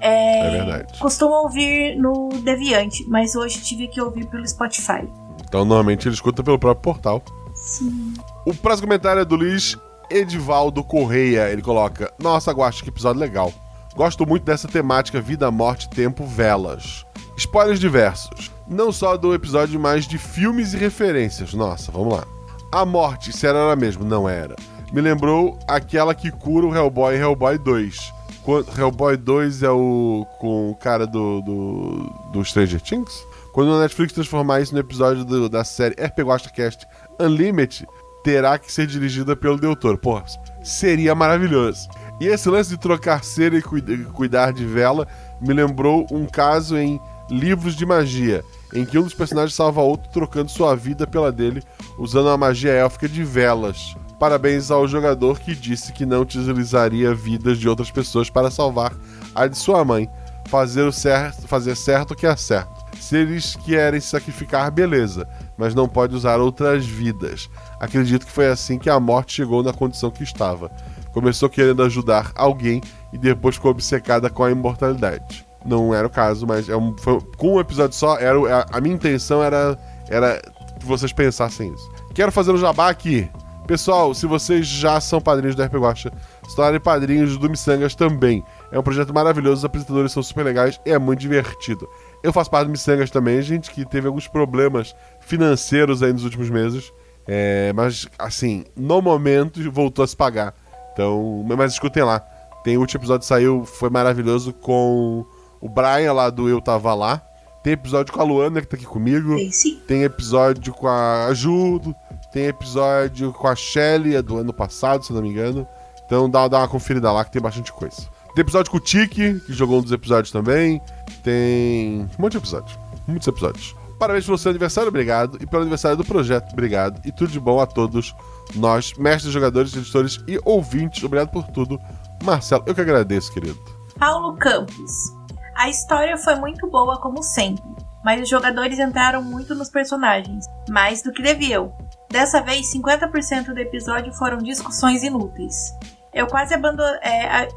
[0.00, 0.98] É, É verdade.
[0.98, 5.08] Costumo ouvir no Deviante, mas hoje tive que ouvir pelo Spotify.
[5.44, 7.22] Então normalmente ele escuta pelo próprio portal.
[7.54, 8.14] Sim.
[8.46, 9.76] O próximo comentário é do Luiz
[10.10, 11.50] Edivaldo Correia.
[11.50, 13.52] Ele coloca: Nossa, Guacha, que episódio legal.
[13.94, 17.04] Gosto muito dessa temática vida, morte, tempo, velas.
[17.36, 18.50] Spoilers diversos.
[18.68, 21.54] Não só do episódio, mas de filmes e referências.
[21.54, 22.24] Nossa, vamos lá.
[22.70, 24.54] A morte, se era mesmo, não era.
[24.92, 28.12] Me lembrou aquela que cura o Hellboy em Hellboy 2.
[28.42, 33.24] Quando, Hellboy 2 é o com o cara do, do, do Stranger Things?
[33.52, 36.86] Quando a Netflix transformar isso no episódio do- da série RP Guacha Cast
[37.18, 37.86] Unlimited,
[38.22, 39.98] terá que ser dirigida pelo Del Toro.
[39.98, 40.24] Porra,
[40.62, 41.88] seria maravilhoso.
[42.20, 45.06] E esse lance de trocar cera e cuidar de vela
[45.40, 47.00] me lembrou um caso em
[47.30, 48.42] Livros de Magia,
[48.74, 51.62] em que um dos personagens salva outro trocando sua vida pela dele,
[51.98, 53.96] usando a magia élfica de velas.
[54.18, 58.92] Parabéns ao jogador que disse que não utilizaria vidas de outras pessoas para salvar
[59.34, 60.10] a de sua mãe.
[60.48, 62.78] Fazer o certo, fazer certo que é certo.
[62.98, 67.48] Se eles querem sacrificar, beleza, mas não pode usar outras vidas.
[67.78, 70.70] Acredito que foi assim que a morte chegou na condição que estava.
[71.12, 72.80] Começou querendo ajudar alguém
[73.12, 75.47] e depois ficou obcecada com a imortalidade.
[75.64, 78.80] Não era o caso, mas é um, foi, com um episódio só, era, a, a
[78.80, 80.40] minha intenção era, era
[80.78, 81.90] que vocês pensassem isso.
[82.14, 83.28] Quero fazer um jabá aqui.
[83.66, 86.10] Pessoal, se vocês já são padrinhos do RP Guacha,
[86.48, 88.42] se tornarem padrinhos do Missangas também.
[88.72, 91.86] É um projeto maravilhoso, os apresentadores são super legais e é muito divertido.
[92.22, 96.48] Eu faço parte do Missangas também, gente, que teve alguns problemas financeiros aí nos últimos
[96.48, 96.90] meses.
[97.26, 100.54] É, mas, assim, no momento voltou a se pagar.
[100.94, 102.20] Então, mas escutem lá.
[102.64, 105.26] Tem o último episódio que saiu, foi maravilhoso com
[105.60, 107.22] o Brian lá do Eu Tava Lá.
[107.62, 109.36] Tem episódio com a Luana que tá aqui comigo.
[109.36, 109.80] Tem sim.
[109.86, 111.94] Tem episódio com a Judo.
[112.32, 115.66] Tem episódio com a Shelly, do ano passado, se não me engano.
[116.04, 117.96] Então dá, dá uma conferida lá que tem bastante coisa.
[118.34, 120.80] Tem episódio com o Tiki, que jogou um dos episódios também.
[121.22, 122.78] Tem um monte de episódios.
[123.06, 123.74] Muitos episódios.
[123.98, 125.38] Parabéns pelo seu aniversário, obrigado.
[125.40, 127.00] E pelo aniversário do projeto, obrigado.
[127.04, 128.14] E tudo de bom a todos
[128.54, 131.02] nós, mestres, jogadores, editores e ouvintes.
[131.02, 131.80] Obrigado por tudo.
[132.22, 133.58] Marcelo, eu que agradeço, querido.
[133.98, 135.17] Paulo Campos.
[135.58, 137.64] A história foi muito boa, como sempre,
[138.04, 141.76] mas os jogadores entraram muito nos personagens, mais do que deviam.
[142.08, 145.76] Dessa vez, 50% do episódio foram discussões inúteis.
[146.14, 147.00] Eu quase abandonei.
[147.02, 147.48] É, a...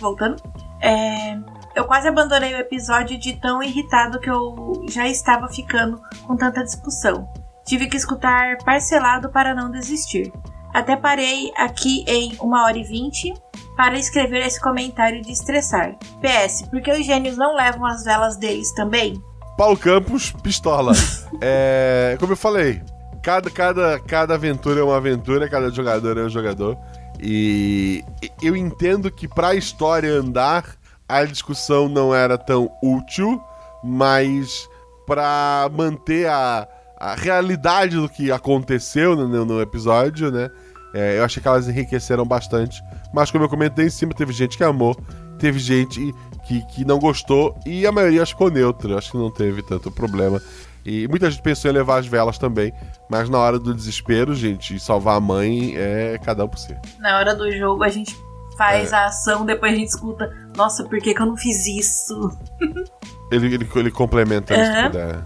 [0.00, 0.42] Voltando.
[0.80, 1.38] É...
[1.76, 6.64] Eu quase abandonei o episódio de tão irritado que eu já estava ficando com tanta
[6.64, 7.32] discussão.
[7.64, 10.32] Tive que escutar parcelado para não desistir.
[10.72, 13.34] Até parei aqui em 1 hora e 20
[13.76, 15.96] para escrever esse comentário de estressar.
[16.20, 19.22] PS, por que os gênios não levam as velas deles também?
[19.56, 20.92] Paulo Campos, pistola.
[21.40, 22.82] é, como eu falei,
[23.22, 26.76] cada, cada, cada aventura é uma aventura, cada jogador é um jogador.
[27.20, 28.02] E
[28.42, 30.76] eu entendo que para a história andar,
[31.08, 33.40] a discussão não era tão útil,
[33.84, 34.68] mas
[35.06, 36.66] para manter a,
[36.98, 40.50] a realidade do que aconteceu no, no episódio, né?
[40.94, 42.82] É, eu achei que elas enriqueceram bastante.
[43.12, 44.96] Mas como eu comentei em cima, teve gente que amou,
[45.38, 48.98] teve gente que, que não gostou, e a maioria ficou neutra.
[48.98, 50.40] Acho que não teve tanto problema.
[50.84, 52.72] E muita gente pensou em levar as velas também,
[53.08, 56.76] mas na hora do desespero, gente, salvar a mãe é cada um por si.
[56.98, 58.16] Na hora do jogo a gente
[58.58, 58.96] faz é.
[58.96, 62.36] a ação, depois a gente escuta, nossa, por que, que eu não fiz isso?
[63.30, 64.64] ele, ele, ele complementa uhum.
[64.64, 65.24] se puder.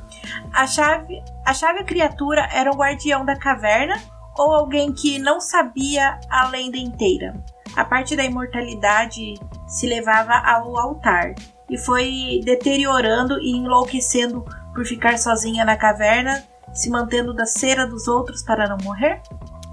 [0.53, 3.97] A chave, a chave criatura era o guardião da caverna
[4.39, 7.35] ou alguém que não sabia a lenda inteira.
[7.75, 9.35] A parte da imortalidade
[9.67, 11.35] se levava ao altar
[11.69, 14.45] e foi deteriorando e enlouquecendo
[14.75, 19.21] por ficar sozinha na caverna, se mantendo da cera dos outros para não morrer?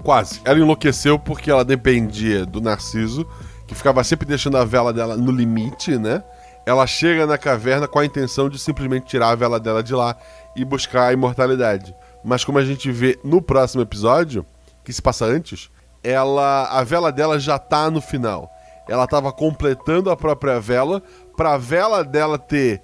[0.02, 0.40] Quase.
[0.44, 3.26] Ela enlouqueceu porque ela dependia do Narciso,
[3.66, 6.22] que ficava sempre deixando a vela dela no limite, né?
[6.66, 10.16] Ela chega na caverna com a intenção de simplesmente tirar a vela dela de lá
[10.56, 11.94] e buscar a imortalidade.
[12.22, 14.44] Mas como a gente vê no próximo episódio,
[14.84, 15.70] que se passa antes,
[16.02, 18.50] ela a vela dela já tá no final.
[18.88, 21.02] Ela estava completando a própria vela
[21.36, 22.82] para a vela dela ter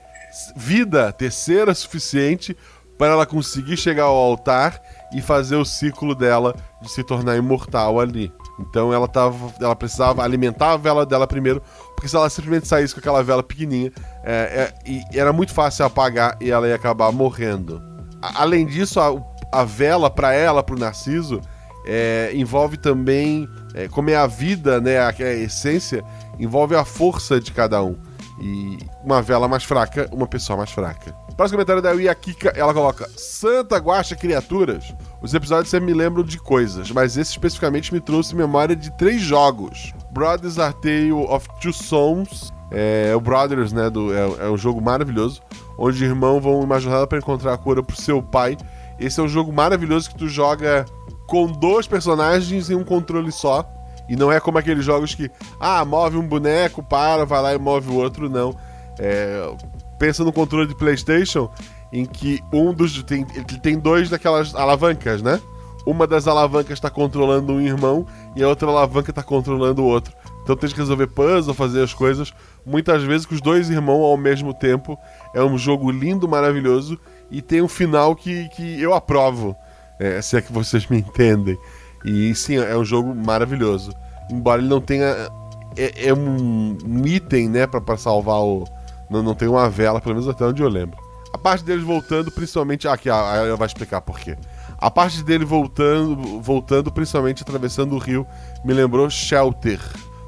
[0.56, 2.56] vida, ter cera suficiente
[2.96, 4.80] para ela conseguir chegar ao altar
[5.12, 8.32] e fazer o ciclo dela de se tornar imortal ali.
[8.58, 11.62] Então ela tava, ela precisava alimentar a vela dela primeiro,
[11.94, 13.90] porque se ela simplesmente saísse com aquela vela pequenininha,
[14.22, 17.82] é, é, era muito fácil apagar e ela ia acabar morrendo.
[18.20, 19.14] A, além disso, a,
[19.50, 21.40] a vela para ela, para o Narciso,
[21.84, 26.04] é, envolve também, é, como é a vida, né, a, a, essência,
[26.38, 27.96] envolve a força de cada um.
[28.40, 31.14] E uma vela mais fraca, uma pessoa mais fraca.
[31.36, 34.94] Próximo comentário da Ia Kika, ela coloca: Santa Guacha Criaturas.
[35.22, 39.22] Os episódios sempre me lembram de coisas, mas esse especificamente me trouxe memória de três
[39.22, 42.52] jogos: Brothers Are Tale of Two Sons.
[42.70, 43.90] É, o Brothers, né?
[43.90, 45.40] Do, é, é um jogo maravilhoso,
[45.78, 48.56] onde irmãos vão uma jornada para encontrar a cura pro seu pai.
[48.98, 50.84] Esse é um jogo maravilhoso que tu joga
[51.30, 53.64] com dois personagens em um controle só.
[54.08, 57.58] E não é como aqueles jogos que, ah, move um boneco, para, vai lá e
[57.58, 58.56] move o outro, não.
[58.98, 59.48] É,
[59.96, 61.48] pensa no controle de PlayStation,
[61.92, 63.00] em que um dos.
[63.04, 65.40] Tem, ele tem dois daquelas alavancas, né?
[65.86, 70.12] Uma das alavancas está controlando um irmão e a outra alavanca está controlando o outro.
[70.42, 72.34] Então tem que resolver puzzle, fazer as coisas.
[72.66, 74.98] Muitas vezes com os dois irmãos ao mesmo tempo.
[75.32, 76.98] É um jogo lindo, maravilhoso.
[77.30, 79.56] E tem um final que, que eu aprovo
[80.00, 81.56] é, se é que vocês me entendem.
[82.04, 83.92] E sim, é um jogo maravilhoso.
[84.30, 85.30] Embora ele não tenha
[85.76, 88.64] é, é um, um item, né, pra, pra salvar o.
[89.08, 90.98] Não, não tem uma vela, pelo menos até onde eu lembro.
[91.32, 92.88] A parte deles voltando, principalmente.
[92.88, 94.36] Ah, aqui, ah, ela vai explicar por quê.
[94.78, 98.26] A parte dele voltando, voltando, principalmente atravessando o rio,
[98.64, 99.78] me lembrou Shelter,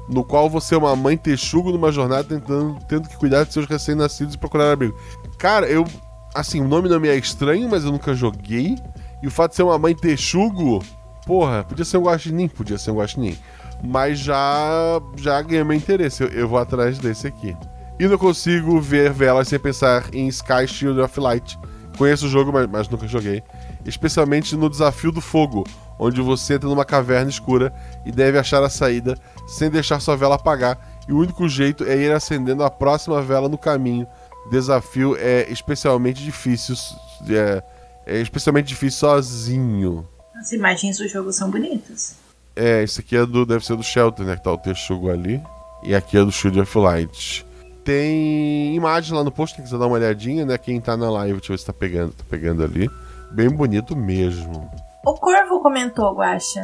[0.07, 3.65] no qual você é uma mãe texugo numa jornada tentando, tendo que cuidar de seus
[3.65, 4.97] recém-nascidos e procurar abrigo.
[5.37, 5.85] Cara, eu.
[6.35, 8.75] Assim, o nome não me é estranho, mas eu nunca joguei.
[9.23, 10.83] E o fato de ser uma mãe texugo,
[11.25, 13.37] porra, podia ser um guaxinim, podia ser um guaxinim.
[13.81, 17.55] Mas já já ganhei meu interesse, eu, eu vou atrás desse aqui.
[17.97, 21.57] E não consigo ver velas sem pensar em Sky Shield of Light.
[21.97, 23.41] Conheço o jogo, mas, mas nunca joguei.
[23.85, 25.63] Especialmente no Desafio do Fogo,
[25.97, 27.73] onde você entra numa caverna escura
[28.05, 30.77] e deve achar a saída sem deixar sua vela apagar.
[31.07, 34.05] E o único jeito é ir acendendo a próxima vela no caminho.
[34.51, 36.75] Desafio é especialmente difícil.
[37.29, 37.63] É,
[38.05, 40.07] é especialmente difícil sozinho.
[40.35, 42.15] As imagens do jogo são bonitas.
[42.55, 44.35] É, esse aqui é do, deve ser do Shelter, né?
[44.35, 45.41] Que tá o texugo ali.
[45.83, 47.45] E aqui é do Shield of Light.
[47.83, 50.57] Tem imagem lá no post, quem quiser dar uma olhadinha, né?
[50.57, 52.89] Quem tá na live, deixa eu ver se tá pegando, tá pegando ali.
[53.31, 54.71] Bem bonito mesmo.
[55.05, 56.61] O Corvo comentou, Guaxa.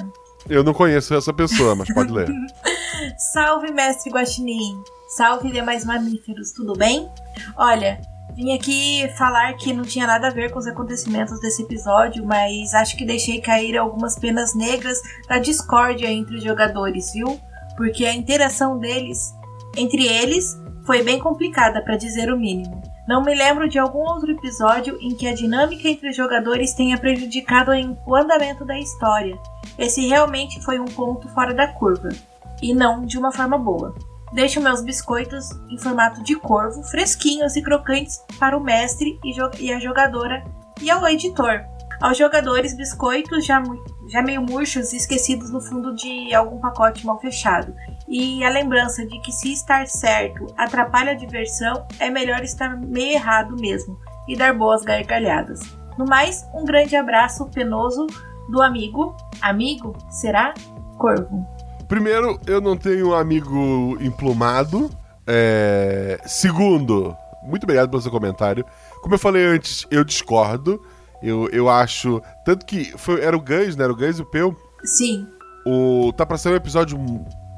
[0.48, 2.30] Eu não conheço essa pessoa, mas pode ler.
[3.34, 4.82] Salve, mestre Guaxinim.
[5.10, 7.10] Salve, demais mamíferos, tudo bem?
[7.58, 8.00] Olha,
[8.40, 12.74] vim aqui falar que não tinha nada a ver com os acontecimentos desse episódio, mas
[12.74, 14.98] acho que deixei cair algumas penas negras
[15.28, 17.38] da discórdia entre os jogadores, viu?
[17.76, 19.34] Porque a interação deles,
[19.76, 22.82] entre eles, foi bem complicada, para dizer o mínimo.
[23.06, 26.98] Não me lembro de algum outro episódio em que a dinâmica entre os jogadores tenha
[26.98, 27.72] prejudicado
[28.08, 29.38] o andamento da história.
[29.78, 32.08] Esse realmente foi um ponto fora da curva,
[32.62, 33.94] e não de uma forma boa.
[34.32, 39.20] Deixo meus biscoitos em formato de corvo, fresquinhos e crocantes para o mestre
[39.60, 40.44] e, a jogadora
[40.82, 41.62] e ao editor.
[42.02, 43.62] Aos jogadores, biscoitos já,
[44.08, 47.76] já meio murchos e esquecidos no fundo de algum pacote mal fechado.
[48.08, 53.14] E a lembrança de que se estar certo atrapalha a diversão, é melhor estar meio
[53.14, 55.60] errado mesmo e dar boas gargalhadas.
[55.98, 58.08] No mais, um grande abraço penoso
[58.50, 59.18] do amigo.
[59.42, 59.98] Amigo?
[60.10, 60.54] Será?
[60.98, 61.46] Corvo.
[61.90, 64.92] Primeiro, eu não tenho um amigo emplumado.
[65.26, 66.22] É...
[66.24, 68.64] Segundo, muito obrigado pelo seu comentário.
[69.02, 70.80] Como eu falei antes, eu discordo.
[71.22, 72.22] Eu, eu acho.
[72.46, 73.84] Tanto que foi, era o Gans, né?
[73.84, 74.56] Era o Gans e o Peu.
[74.84, 75.28] Sim.
[75.66, 76.98] O, tá pra ser um episódio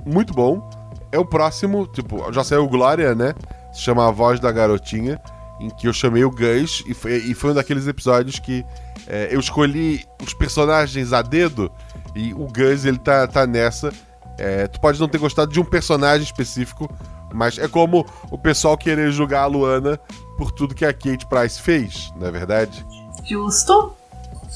[0.06, 0.68] muito bom.
[1.12, 3.36] É o próximo, tipo, já saiu Glória, né?
[3.74, 5.20] Se chama A Voz da Garotinha.
[5.60, 8.66] Em que eu chamei o Gans e foi, e foi um daqueles episódios que
[9.08, 11.70] é, eu escolhi os personagens a dedo.
[12.16, 13.92] E o Gans, ele tá, tá nessa.
[14.38, 16.90] É, tu pode não ter gostado de um personagem específico,
[17.34, 20.00] mas é como o pessoal querer julgar a Luana
[20.38, 22.86] por tudo que a Kate Price fez, não é verdade?
[23.24, 23.94] Justo.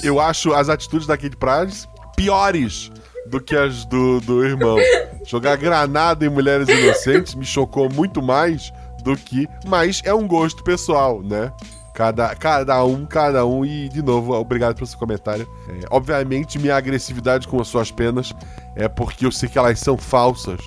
[0.04, 2.92] Eu acho as atitudes da Kate Price piores
[3.28, 4.78] do que as do, do irmão.
[5.26, 8.72] Jogar granada em mulheres inocentes me chocou muito mais
[9.04, 9.48] do que.
[9.68, 11.52] Mas é um gosto pessoal, né?
[11.96, 13.64] Cada, cada um, cada um.
[13.66, 15.48] E, de novo, obrigado pelo seu comentário.
[15.70, 18.34] É, obviamente, minha agressividade com as suas penas
[18.76, 20.60] é porque eu sei que elas são falsas.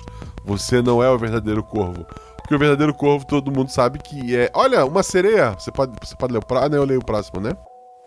[0.43, 2.03] Você não é o verdadeiro corvo.
[2.37, 4.49] Porque o verdadeiro corvo, todo mundo sabe que é.
[4.55, 5.51] Olha, uma sereia.
[5.51, 6.73] Você pode, você pode ler o próximo?
[6.73, 7.51] Ah, eu leio o próximo, né?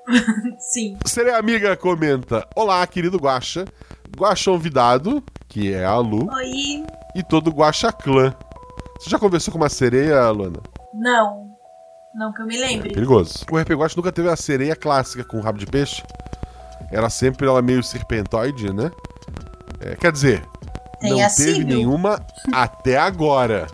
[0.59, 0.99] Sim.
[1.07, 3.65] Sereia Amiga comenta: Olá, querido Guaxa.
[4.19, 6.29] Guaxa Convidado, que é a Lu.
[6.29, 6.85] Oi.
[7.15, 8.35] E todo Guaxa Clã.
[8.99, 10.61] Você já conversou com uma sereia, Luana?
[10.93, 11.52] Não.
[12.15, 12.91] Não que eu me lembre.
[12.91, 13.45] É perigoso.
[13.51, 16.03] O RP Guacha nunca teve a sereia clássica com rabo de peixe.
[16.91, 18.91] Era sempre ela meio serpentoide, né?
[19.81, 20.45] É, quer dizer,
[21.01, 21.67] Tem não teve viu?
[21.67, 22.21] nenhuma
[22.53, 23.67] até agora.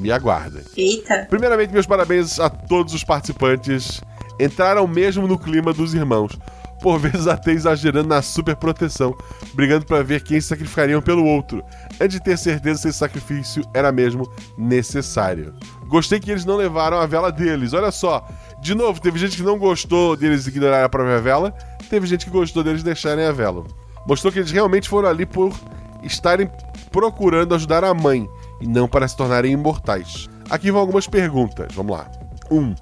[0.00, 0.64] Me aguardem.
[0.76, 1.26] Eita.
[1.30, 4.00] Primeiramente, meus parabéns a todos os participantes.
[4.40, 6.36] Entraram mesmo no clima dos irmãos.
[6.84, 9.16] Por vezes até exagerando na super proteção,
[9.54, 11.64] brigando para ver quem se sacrificariam pelo outro,
[11.98, 15.54] antes de ter certeza se esse sacrifício era mesmo necessário.
[15.86, 17.72] Gostei que eles não levaram a vela deles.
[17.72, 18.28] Olha só,
[18.60, 21.52] de novo, teve gente que não gostou deles ignorarem a própria vela,
[21.88, 23.64] teve gente que gostou deles deixarem a vela.
[24.06, 25.54] Mostrou que eles realmente foram ali por
[26.02, 26.50] estarem
[26.92, 28.28] procurando ajudar a mãe
[28.60, 30.28] e não para se tornarem imortais.
[30.50, 31.74] Aqui vão algumas perguntas.
[31.74, 32.10] Vamos lá.
[32.50, 32.58] 1.
[32.58, 32.74] Um,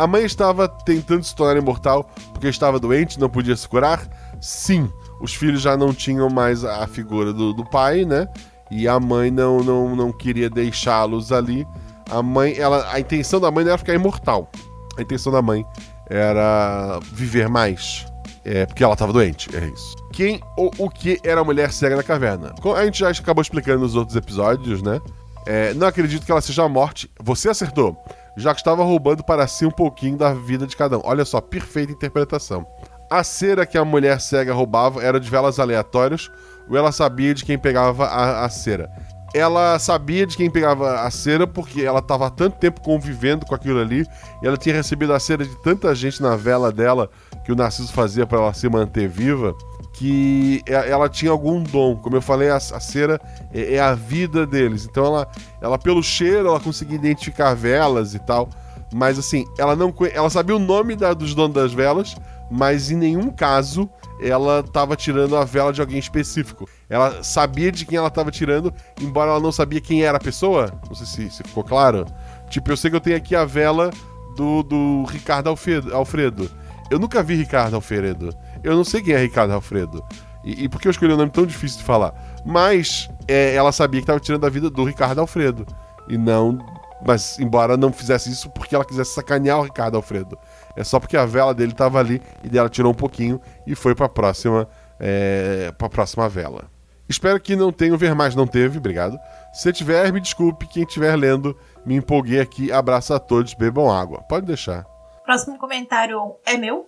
[0.00, 4.00] a mãe estava tentando se tornar imortal porque estava doente, não podia se curar?
[4.40, 4.90] Sim.
[5.20, 8.26] Os filhos já não tinham mais a figura do, do pai, né?
[8.70, 11.66] E a mãe não, não, não queria deixá-los ali.
[12.08, 14.50] A mãe, ela, a intenção da mãe não era ficar imortal.
[14.96, 15.66] A intenção da mãe
[16.08, 18.06] era viver mais.
[18.42, 19.94] É, porque ela estava doente, é isso.
[20.14, 22.54] Quem ou o que era a mulher cega na caverna?
[22.74, 24.98] A gente já acabou explicando nos outros episódios, né?
[25.44, 27.10] É, não acredito que ela seja a morte.
[27.22, 28.02] Você acertou.
[28.36, 31.02] Já que estava roubando para si um pouquinho da vida de cada um.
[31.04, 32.66] Olha só, perfeita interpretação.
[33.10, 36.30] A cera que a mulher cega roubava era de velas aleatórias
[36.68, 38.88] ou ela sabia de quem pegava a, a cera?
[39.32, 43.54] ela sabia de quem pegava a cera porque ela estava há tanto tempo convivendo com
[43.54, 44.04] aquilo ali
[44.42, 47.08] e ela tinha recebido a cera de tanta gente na vela dela
[47.44, 49.54] que o Narciso fazia para ela se manter viva
[50.00, 51.94] que ela tinha algum dom.
[51.94, 53.20] Como eu falei, a, a cera
[53.52, 54.86] é, é, a vida deles.
[54.90, 55.28] Então ela,
[55.60, 58.48] ela pelo cheiro ela conseguia identificar velas e tal.
[58.90, 62.16] Mas assim, ela não ela sabia o nome da, dos donos das velas,
[62.50, 63.90] mas em nenhum caso
[64.22, 66.66] ela estava tirando a vela de alguém específico.
[66.88, 68.72] Ela sabia de quem ela estava tirando,
[69.02, 70.72] embora ela não sabia quem era a pessoa.
[70.88, 72.06] Não sei se, se ficou claro.
[72.48, 73.90] Tipo, eu sei que eu tenho aqui a vela
[74.34, 75.50] do, do Ricardo
[75.92, 76.50] Alfredo.
[76.90, 78.34] Eu nunca vi Ricardo Alfredo.
[78.62, 80.04] Eu não sei quem é Ricardo Alfredo.
[80.44, 82.14] E, e por que eu escolhi um nome tão difícil de falar?
[82.44, 85.66] Mas é, ela sabia que estava tirando a vida do Ricardo Alfredo.
[86.08, 86.58] E não.
[87.06, 90.38] Mas, embora não fizesse isso porque ela quisesse sacanear o Ricardo Alfredo.
[90.76, 93.94] É só porque a vela dele estava ali e dela tirou um pouquinho e foi
[93.94, 96.64] para a próxima, é, para próxima vela.
[97.08, 99.18] Espero que não tenham ver mais, não teve, obrigado.
[99.52, 100.66] Se tiver, me desculpe.
[100.68, 102.70] Quem estiver lendo, me empolguei aqui.
[102.70, 104.22] Abraço a todos, bebam água.
[104.28, 104.86] Pode deixar.
[105.24, 106.86] Próximo comentário é meu.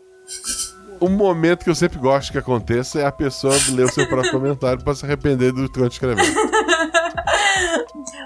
[1.03, 4.31] Um momento que eu sempre gosto que aconteça é a pessoa ler o seu próprio
[4.31, 6.23] comentário para se arrepender do que eu escrever.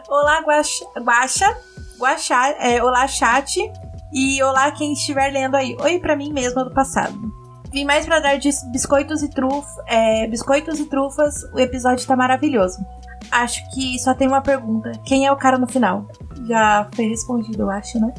[0.06, 1.56] olá, Guaxa, Guaxa,
[1.98, 3.58] Guaxa é, olá, chat.
[4.12, 5.74] E olá quem estiver lendo aí.
[5.80, 7.18] Oi para mim mesma do passado.
[7.72, 11.44] Vim mais pra dar de biscoitos e truf, é, biscoitos e trufas.
[11.54, 12.76] O episódio tá maravilhoso.
[13.30, 14.92] Acho que só tem uma pergunta.
[15.06, 16.06] Quem é o cara no final?
[16.46, 18.12] Já foi respondido, eu acho, né?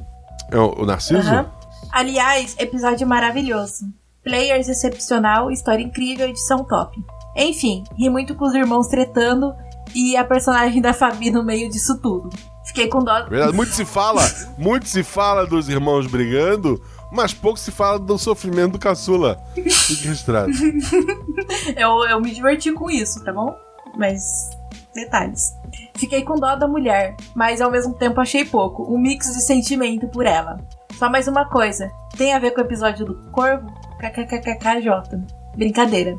[0.51, 1.31] É o, o Narciso?
[1.31, 1.45] Uhum.
[1.91, 3.85] Aliás, episódio maravilhoso.
[4.27, 7.01] Players excepcional, história incrível, edição top.
[7.33, 9.55] Enfim, ri muito com os irmãos tretando
[9.95, 12.29] e a personagem da Fabi no meio disso tudo.
[12.65, 13.25] Fiquei com dó.
[13.25, 14.21] Verdade, muito se fala,
[14.57, 19.41] muito se fala dos irmãos brigando, mas pouco se fala do sofrimento do caçula.
[19.55, 20.51] Fique registrado.
[21.77, 23.55] eu, eu me diverti com isso, tá bom?
[23.95, 24.49] Mas
[24.93, 25.53] detalhes.
[25.95, 28.93] Fiquei com dó da mulher, mas ao mesmo tempo achei pouco.
[28.93, 30.59] Um mix de sentimento por ela.
[30.99, 31.89] Só mais uma coisa.
[32.17, 33.86] Tem a ver com o episódio do Corvo?
[33.99, 35.19] KKKKJ.
[35.55, 36.15] Brincadeira.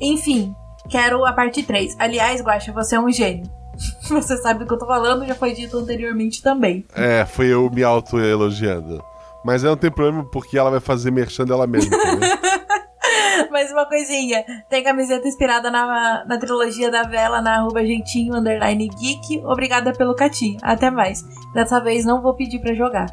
[0.00, 0.54] Enfim,
[0.88, 1.96] quero a parte 3.
[1.98, 3.44] Aliás, Guaxa, você é um gênio.
[4.08, 6.84] Você sabe do que eu tô falando, já foi dito anteriormente também.
[6.94, 9.02] É, foi eu me auto-elogiando.
[9.44, 11.96] Mas não tem problema porque ela vai fazer merchan dela mesma,
[13.50, 14.44] Mais uma coisinha.
[14.68, 19.42] Tem camiseta inspirada na, na trilogia da vela na arroba jeitinho underline geek.
[19.44, 20.58] Obrigada pelo catinho.
[20.62, 21.22] Até mais.
[21.52, 23.06] Dessa vez não vou pedir para jogar.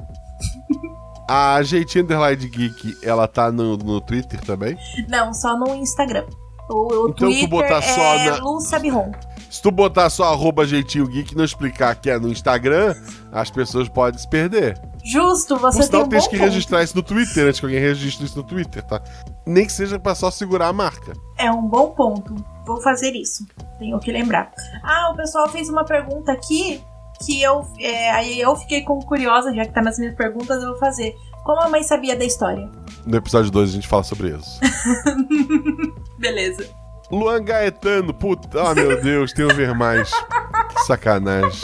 [1.30, 4.76] A jeitinho underline geek, ela tá no, no Twitter também?
[5.08, 6.26] Não, só no Instagram.
[6.68, 8.38] O, o então Twitter tu botar só é na...
[8.38, 9.12] Lu Sabiron.
[9.48, 12.96] Se tu botar só arroba jeitinho geek e não explicar que é no Instagram,
[13.32, 14.80] as pessoas podem se perder.
[15.04, 16.46] Justo, você Por tem um tem bom que ponto.
[16.50, 19.00] registrar isso no Twitter antes que alguém registre isso no Twitter, tá?
[19.46, 21.14] Nem que seja pra só segurar a marca.
[21.38, 22.36] É um bom ponto.
[22.66, 23.46] Vou fazer isso.
[23.78, 24.52] Tenho que lembrar.
[24.84, 26.82] Ah, o pessoal fez uma pergunta aqui
[27.26, 27.66] que eu.
[27.80, 31.16] É, aí eu fiquei com curiosa, já que tá nas minhas perguntas, eu vou fazer.
[31.44, 32.70] Como a mãe sabia da história?
[33.06, 34.60] No episódio 2 a gente fala sobre isso.
[36.20, 36.70] Beleza.
[37.10, 40.12] Luan Gaetano, puta, ah meu Deus, um ver mais.
[40.12, 41.62] Que sacanagem.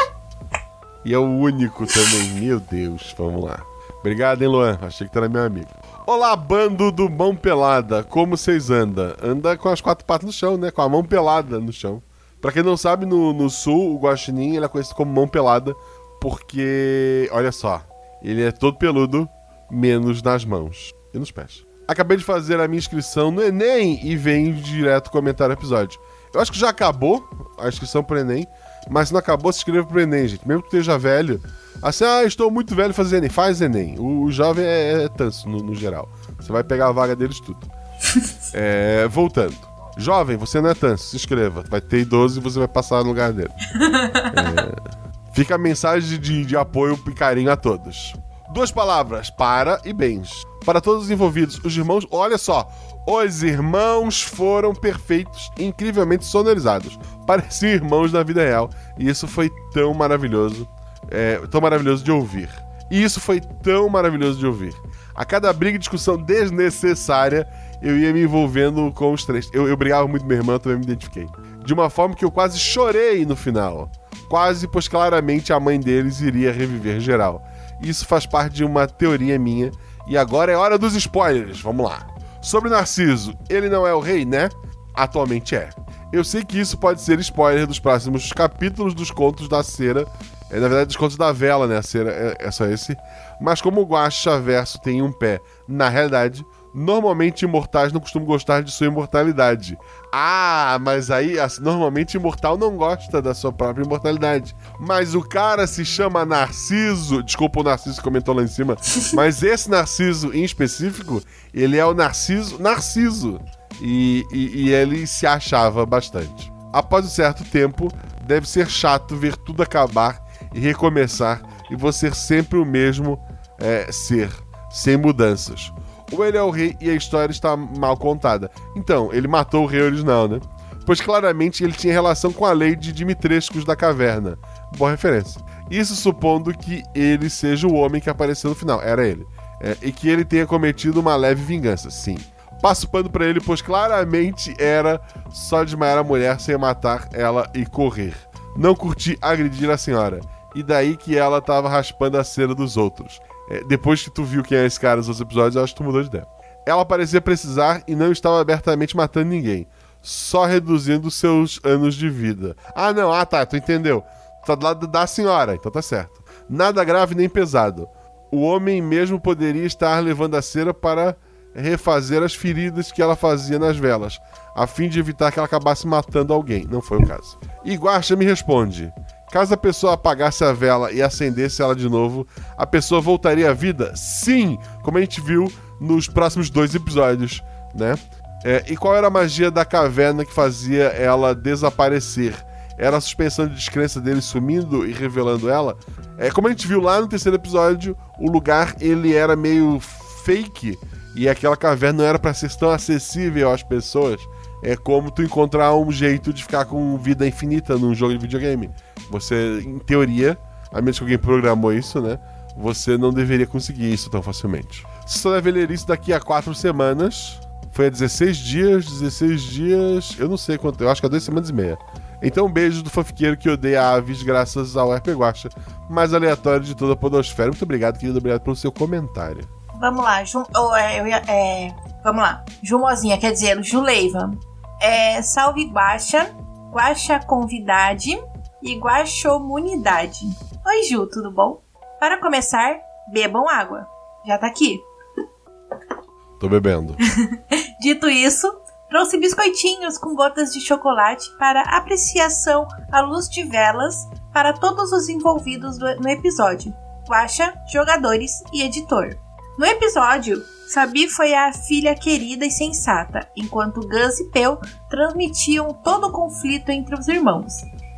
[1.04, 3.62] E é o único também, meu Deus, vamos lá.
[4.00, 5.70] Obrigado, hein, Luan, achei que tu era meu amigo.
[6.08, 9.14] Olá, bando do Mão Pelada, como vocês andam?
[9.22, 10.72] Anda com as quatro patas no chão, né?
[10.72, 12.02] Com a mão pelada no chão.
[12.46, 15.76] Pra quem não sabe, no, no sul, o guaxinim ele é conhecido como mão pelada,
[16.22, 17.82] porque, olha só,
[18.22, 19.28] ele é todo peludo,
[19.68, 21.66] menos nas mãos e nos pés.
[21.88, 26.00] Acabei de fazer a minha inscrição no Enem e venho direto comentar o episódio.
[26.32, 27.28] Eu acho que já acabou
[27.58, 28.46] a inscrição pro Enem,
[28.92, 30.48] mas se não acabou, se inscreva pro Enem, gente.
[30.48, 31.42] Mesmo que esteja velho.
[31.82, 33.30] Assim, ah, estou muito velho fazer Enem.
[33.32, 33.98] Faz Enem.
[33.98, 36.08] O, o jovem é, é tanso, no, no, geral.
[36.40, 37.68] Você vai pegar a vaga deles tudo.
[38.54, 39.74] é, voltando.
[39.98, 41.64] Jovem, você não é tanso, se inscreva.
[41.70, 43.52] Vai ter idoso e você vai passar no lugar dele.
[43.80, 48.14] é, fica a mensagem de, de apoio e carinho a todos.
[48.54, 50.44] Duas palavras: para e bens.
[50.66, 52.68] Para todos os envolvidos, os irmãos, olha só,
[53.08, 56.98] os irmãos foram perfeitos, incrivelmente sonorizados.
[57.28, 58.70] Pareciam irmãos na vida real.
[58.98, 60.68] E isso foi tão maravilhoso.
[61.10, 62.50] É, tão maravilhoso de ouvir.
[62.90, 64.74] E isso foi tão maravilhoso de ouvir.
[65.16, 67.48] A cada briga e discussão desnecessária,
[67.82, 69.50] eu ia me envolvendo com os três.
[69.54, 71.28] Eu, eu brigava muito com meu irmão, eu também me identifiquei.
[71.64, 73.90] De uma forma que eu quase chorei no final.
[74.28, 77.42] Quase, pois claramente a mãe deles iria reviver geral.
[77.82, 79.72] Isso faz parte de uma teoria minha.
[80.08, 81.62] E agora é hora dos spoilers.
[81.62, 82.06] Vamos lá.
[82.42, 84.50] Sobre Narciso, ele não é o rei, né?
[84.94, 85.70] Atualmente é.
[86.14, 90.06] Eu sei que isso pode ser spoiler dos próximos capítulos dos contos da cera.
[90.50, 91.78] É, na verdade, dos contos da vela, né?
[91.78, 92.96] A cera é, é só esse.
[93.42, 96.46] Mas como o Guacha Verso tem um pé na realidade,
[96.78, 99.78] Normalmente imortais não costumam gostar de sua imortalidade.
[100.12, 104.54] Ah, mas aí assim, normalmente imortal não gosta da sua própria imortalidade.
[104.78, 107.24] Mas o cara se chama Narciso.
[107.24, 108.76] Desculpa o Narciso que comentou lá em cima.
[109.16, 111.24] mas esse Narciso em específico,
[111.54, 113.40] ele é o Narciso Narciso.
[113.82, 116.52] E, e, e ele se achava bastante.
[116.74, 117.90] Após um certo tempo,
[118.26, 120.25] deve ser chato ver tudo acabar
[120.56, 123.20] e recomeçar e você sempre o mesmo
[123.60, 124.32] é, ser,
[124.72, 125.72] sem mudanças.
[126.12, 128.50] Ou ele é o rei e a história está mal contada.
[128.76, 130.40] Então, ele matou o rei original, né?
[130.86, 134.38] Pois claramente ele tinha relação com a lei de Dimitrescos da caverna.
[134.78, 135.42] Boa referência.
[135.70, 138.82] Isso supondo que ele seja o homem que apareceu no final.
[138.82, 139.26] Era ele.
[139.60, 141.90] É, e que ele tenha cometido uma leve vingança.
[141.90, 142.18] Sim.
[142.62, 145.02] Passo pano pra ele, pois claramente era
[145.32, 148.14] só desmaiar a mulher sem matar ela e correr.
[148.56, 150.22] Não curti agredir a senhora.
[150.56, 153.20] E daí que ela tava raspando a cera dos outros.
[153.50, 155.78] É, depois que tu viu quem é esse cara nos outros episódios, eu acho que
[155.78, 156.26] tu mudou de ideia.
[156.66, 159.68] Ela parecia precisar e não estava abertamente matando ninguém,
[160.02, 162.56] só reduzindo seus anos de vida.
[162.74, 164.04] Ah, não, ah tá, tu entendeu.
[164.46, 166.24] Tá do lado da senhora, então tá certo.
[166.50, 167.88] Nada grave nem pesado.
[168.32, 171.16] O homem mesmo poderia estar levando a cera para
[171.56, 174.20] refazer as feridas que ela fazia nas velas,
[174.56, 176.66] a fim de evitar que ela acabasse matando alguém.
[176.70, 177.40] Não foi o caso.
[177.64, 178.92] E Guaxa me responde:
[179.36, 182.26] Caso a pessoa apagasse a vela e acendesse ela de novo,
[182.58, 183.94] a pessoa voltaria à vida?
[183.94, 187.44] Sim, como a gente viu nos próximos dois episódios,
[187.76, 188.00] né?
[188.46, 192.34] É, e qual era a magia da caverna que fazia ela desaparecer?
[192.78, 195.76] Era a suspensão de descrença dele sumindo e revelando ela?
[196.18, 199.82] É, como a gente viu lá no terceiro episódio, o lugar ele era meio
[200.24, 200.80] fake
[201.14, 204.22] e aquela caverna não era para ser tão acessível às pessoas.
[204.66, 208.72] É como tu encontrar um jeito de ficar com vida infinita num jogo de videogame.
[209.12, 210.36] Você, em teoria,
[210.74, 212.18] a menos que alguém programou isso, né?
[212.58, 214.84] Você não deveria conseguir isso tão facilmente.
[215.06, 217.40] Só deve ler isso daqui a quatro semanas.
[217.74, 220.16] Foi há 16 dias, 16 dias.
[220.18, 221.78] Eu não sei quanto, eu acho que há duas semanas e meia.
[222.20, 225.50] Então, um beijo do fanfiqueiro que odeia aves graças ao RP Guacha,
[225.88, 227.50] mais aleatório de toda a Podosfera.
[227.50, 228.18] Muito obrigado, querido.
[228.18, 229.48] Obrigado pelo seu comentário.
[229.80, 232.44] Vamos lá, Ju, oh, é, é, vamos lá.
[232.64, 234.32] Jumozinha, quer dizer, Juleiva.
[234.80, 236.36] É, salve Guaxa,
[236.72, 238.22] Guaxa Convidade
[238.62, 240.26] e Guaxomunidade.
[240.66, 241.62] Oi, Ju, tudo bom?
[242.00, 242.78] Para começar,
[243.12, 243.88] bebam água.
[244.26, 244.80] Já tá aqui.
[246.40, 246.96] Tô bebendo.
[247.80, 248.52] Dito isso,
[248.90, 253.96] trouxe biscoitinhos com gotas de chocolate para apreciação à luz de velas
[254.34, 256.74] para todos os envolvidos do- no episódio.
[257.08, 259.16] Guaxa, jogadores e editor.
[259.58, 264.58] No episódio, Sabi foi a filha querida e sensata, enquanto Gus e Peu
[264.90, 267.54] transmitiam todo o conflito entre os irmãos.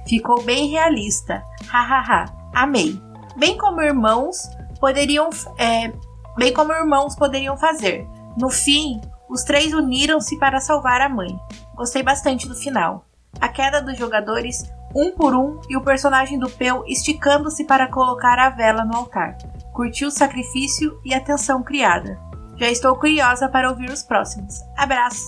[0.07, 1.43] Ficou bem realista.
[1.67, 2.25] Hahaha.
[2.53, 3.01] Amei.
[3.35, 4.49] Bem como irmãos
[4.79, 5.91] poderiam, é,
[6.37, 8.07] bem como irmãos poderiam fazer.
[8.37, 11.39] No fim, os três uniram-se para salvar a mãe.
[11.75, 13.05] Gostei bastante do final.
[13.41, 14.63] A queda dos jogadores,
[14.95, 19.37] um por um, e o personagem do Peu esticando-se para colocar a vela no altar.
[19.77, 22.19] Curti o sacrifício e a tensão criada.
[22.57, 24.55] Já estou curiosa para ouvir os próximos.
[24.75, 25.21] Abraços.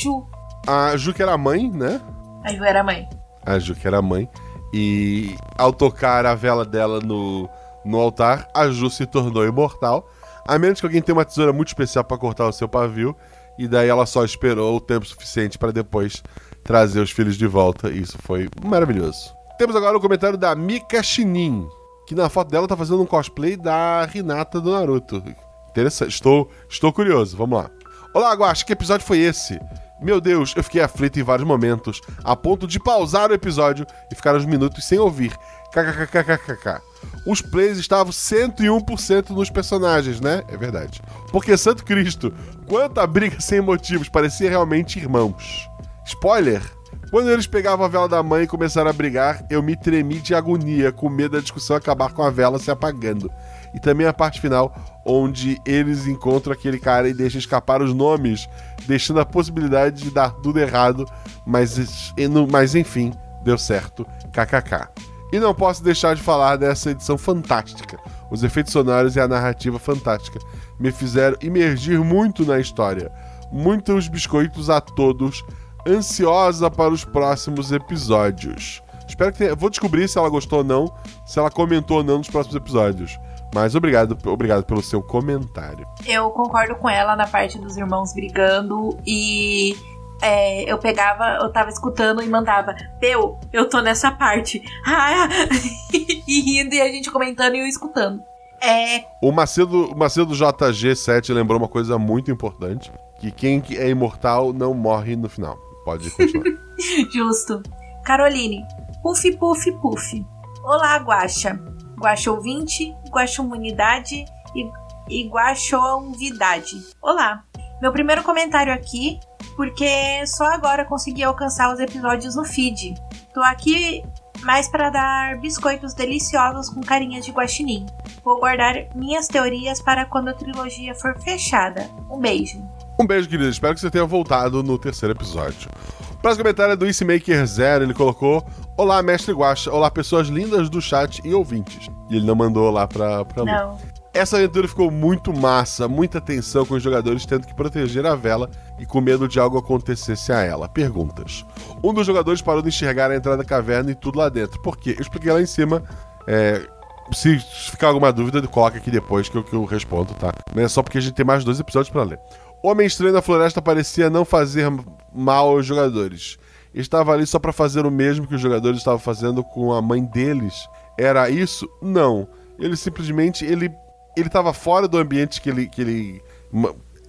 [0.00, 0.24] Ju.
[0.64, 2.00] A Ju que era mãe, né?
[2.44, 3.08] A Ju era mãe.
[3.44, 4.30] A Ju que era mãe.
[4.72, 7.50] E ao tocar a vela dela no,
[7.84, 10.08] no altar, a Ju se tornou imortal.
[10.46, 13.12] A menos que alguém tenha uma tesoura muito especial para cortar o seu pavio.
[13.58, 16.22] E daí ela só esperou o tempo suficiente para depois
[16.62, 17.88] trazer os filhos de volta.
[17.88, 19.34] E isso foi maravilhoso.
[19.58, 21.66] Temos agora o comentário da Mika Shinin,
[22.06, 25.22] que na foto dela tá fazendo um cosplay da Hinata do Naruto.
[25.68, 26.10] Interessante.
[26.10, 27.36] Estou, estou curioso.
[27.36, 27.70] Vamos lá.
[28.14, 29.60] Olá, Guax, que episódio foi esse?
[30.00, 34.14] Meu Deus, eu fiquei aflito em vários momentos, a ponto de pausar o episódio e
[34.14, 35.34] ficar uns minutos sem ouvir.
[35.72, 36.80] KKKKKK.
[37.26, 40.42] Os plays estavam 101% nos personagens, né?
[40.48, 41.02] É verdade.
[41.30, 42.32] Porque, Santo Cristo,
[42.66, 45.68] quanta briga sem motivos, parecia realmente irmãos.
[46.06, 46.62] Spoiler!
[47.10, 50.34] Quando eles pegavam a vela da mãe e começaram a brigar, eu me tremi de
[50.34, 53.30] agonia, com medo da discussão acabar com a vela se apagando.
[53.72, 58.48] E também a parte final, onde eles encontram aquele cara e deixam escapar os nomes,
[58.86, 61.06] deixando a possibilidade de dar tudo errado,
[61.46, 62.12] mas,
[62.50, 63.12] mas enfim,
[63.44, 64.04] deu certo.
[64.32, 64.88] KKK.
[65.32, 67.98] E não posso deixar de falar dessa edição fantástica.
[68.30, 70.40] Os efeitos sonoros e a narrativa fantástica
[70.78, 73.12] me fizeram imergir muito na história.
[73.52, 75.44] Muitos biscoitos a todos,
[75.86, 78.82] ansiosa para os próximos episódios.
[79.08, 79.54] Espero que tenha...
[79.54, 80.92] Vou descobrir se ela gostou ou não,
[81.24, 83.18] se ela comentou ou não nos próximos episódios.
[83.54, 85.86] Mas obrigado, obrigado pelo seu comentário.
[86.06, 89.74] Eu concordo com ela na parte dos irmãos brigando e
[90.20, 94.62] é, eu pegava, eu tava escutando e mandava, Peu, eu tô nessa parte.
[96.28, 98.20] E rindo e a gente comentando e eu escutando.
[98.60, 104.52] É, O Macedo, o Macedo JG7 lembrou uma coisa muito importante: que quem é imortal
[104.52, 105.56] não morre no final.
[105.86, 106.58] Pode continuar.
[107.14, 107.62] justo.
[108.04, 108.66] Caroline,
[109.04, 110.26] puf, puf, puf.
[110.64, 111.60] Olá, Guaxa.
[111.96, 114.24] Guaxa ouvinte, Guaxa humanidade
[114.56, 114.68] e,
[115.08, 116.84] e Guaxonvidade.
[117.00, 117.44] Olá.
[117.80, 119.20] Meu primeiro comentário aqui,
[119.54, 122.92] porque só agora consegui alcançar os episódios no feed.
[123.32, 124.02] Tô aqui
[124.42, 127.86] mais para dar biscoitos deliciosos com carinhas de guaxinim.
[128.24, 131.88] Vou guardar minhas teorias para quando a trilogia for fechada.
[132.10, 132.60] Um beijo.
[132.98, 133.48] Um beijo, querido.
[133.48, 135.68] Espero que você tenha voltado no terceiro episódio.
[136.12, 137.84] O próximo comentário é do Eastmaker Zero.
[137.84, 138.44] Ele colocou:
[138.76, 139.70] Olá, mestre Guaxa.
[139.70, 141.88] Olá, pessoas lindas do chat e ouvintes.
[142.10, 143.46] E ele não mandou lá pra, pra Lu.
[143.46, 143.78] Não.
[144.14, 148.50] Essa aventura ficou muito massa, muita tensão com os jogadores tendo que proteger a vela
[148.78, 150.66] e com medo de algo acontecesse a ela.
[150.66, 151.44] Perguntas.
[151.84, 154.58] Um dos jogadores parou de enxergar a entrada da caverna e tudo lá dentro.
[154.62, 154.94] Por quê?
[154.96, 155.82] Eu expliquei lá em cima.
[156.26, 156.66] é,
[157.12, 157.38] se
[157.70, 160.32] ficar alguma dúvida, coloca aqui depois que eu, que eu respondo, tá?
[160.54, 162.18] Não é só porque a gente tem mais dois episódios pra ler.
[162.62, 164.70] Homem Estranho na Floresta parecia não fazer
[165.14, 166.38] mal aos jogadores.
[166.74, 170.04] Estava ali só pra fazer o mesmo que os jogadores estavam fazendo com a mãe
[170.04, 170.68] deles.
[170.98, 171.68] Era isso?
[171.80, 172.28] Não.
[172.58, 173.70] Ele simplesmente ele
[174.16, 176.22] ele estava fora do ambiente que ele que ele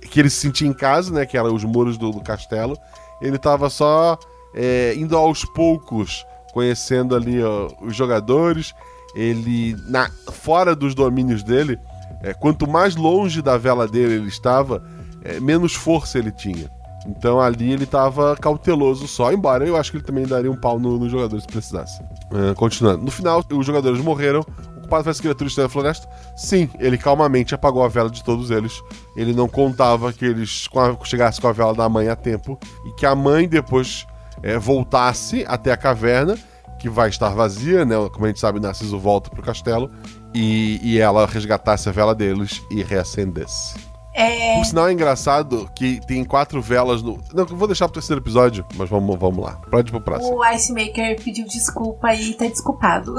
[0.01, 1.25] que ele se sentia em casa, né?
[1.25, 2.77] Que eram os muros do, do castelo.
[3.21, 4.17] Ele estava só
[4.53, 8.73] é, indo aos poucos, conhecendo ali ó, os jogadores.
[9.15, 11.79] Ele na fora dos domínios dele,
[12.21, 14.83] é, quanto mais longe da vela dele ele estava,
[15.27, 16.71] é, menos força ele tinha.
[17.05, 20.79] Então ali ele estava cauteloso só, embora eu acho que ele também daria um pau
[20.79, 22.01] nos no jogadores se precisasse.
[22.33, 23.03] É, continuando.
[23.03, 24.41] No final, os jogadores morreram.
[24.77, 26.07] Ocupado pelas criaturas da floresta?
[26.35, 28.81] Sim, ele calmamente apagou a vela de todos eles.
[29.17, 30.69] Ele não contava que eles
[31.03, 34.07] chegassem com a vela da mãe a tempo e que a mãe depois
[34.41, 36.37] é, voltasse até a caverna,
[36.79, 37.95] que vai estar vazia, né?
[38.13, 39.91] Como a gente sabe, Narciso volta pro castelo
[40.33, 43.86] e, e ela resgatasse a vela deles e reacendesse.
[44.17, 47.21] É, Por sinal, é engraçado que tem quatro velas no.
[47.35, 49.61] Não, vou deixar pro terceiro episódio, mas vamos, vamos lá.
[49.69, 50.37] Pode ir pro próximo.
[50.37, 53.13] o Ice Maker pediu desculpa e tá desculpado.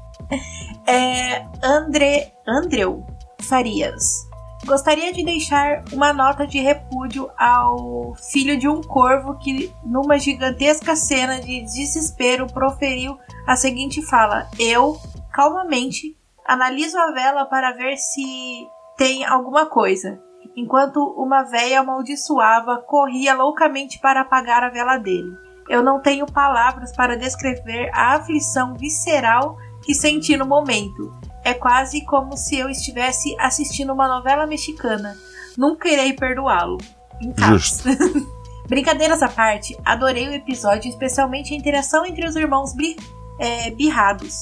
[0.86, 3.06] é, André, Andreu
[3.40, 4.28] Farias.
[4.66, 10.94] Gostaria de deixar uma nota de repúdio ao filho de um corvo que, numa gigantesca
[10.96, 13.16] cena de desespero, proferiu
[13.46, 15.00] a seguinte fala: Eu,
[15.32, 16.14] calmamente,
[16.46, 18.68] analiso a vela para ver se
[19.00, 20.20] tem alguma coisa,
[20.54, 25.32] enquanto uma véia amaldiçoava corria loucamente para apagar a vela dele.
[25.70, 31.10] Eu não tenho palavras para descrever a aflição visceral que senti no momento.
[31.42, 35.16] É quase como se eu estivesse assistindo uma novela mexicana.
[35.56, 36.76] Nunca irei perdoá-lo.
[37.38, 37.82] Casos.
[38.68, 42.96] Brincadeiras à parte, adorei o episódio, especialmente a interação entre os irmãos bri-
[43.38, 44.34] é, birrados,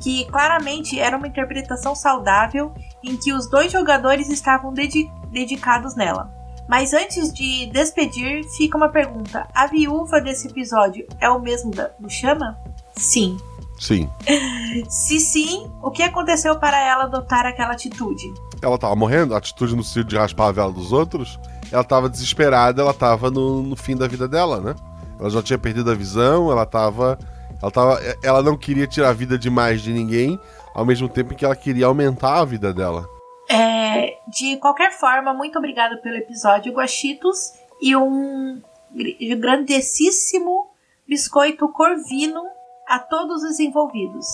[0.00, 2.72] que claramente era uma interpretação saudável
[3.04, 6.32] em que os dois jogadores estavam dedi- dedicados nela.
[6.68, 11.90] Mas antes de despedir, fica uma pergunta: a viúva desse episódio é o mesmo da,
[11.98, 12.58] do Chama?
[12.96, 13.36] Sim.
[13.78, 14.08] Sim.
[14.88, 18.32] Se sim, o que aconteceu para ela adotar aquela atitude?
[18.62, 21.38] Ela tava morrendo, a atitude no sentido de raspar a vela dos outros.
[21.70, 24.74] Ela tava desesperada, ela tava no, no fim da vida dela, né?
[25.18, 27.18] Ela já tinha perdido a visão, ela tava.
[27.60, 28.00] Ela tava.
[28.22, 30.38] Ela não queria tirar a vida de mais de ninguém,
[30.74, 33.08] ao mesmo tempo que ela queria aumentar a vida dela.
[33.48, 38.60] É, de qualquer forma, muito obrigado pelo episódio, Guaxitos, e um
[38.90, 40.70] gr- grandessíssimo
[41.08, 42.42] biscoito corvino
[42.88, 44.26] a todos os envolvidos.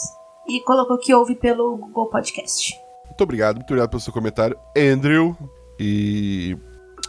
[0.48, 2.74] E colocou que ouve pelo Google Podcast.
[3.06, 5.36] Muito obrigado, muito obrigado pelo seu comentário, Andrew.
[5.78, 6.56] E.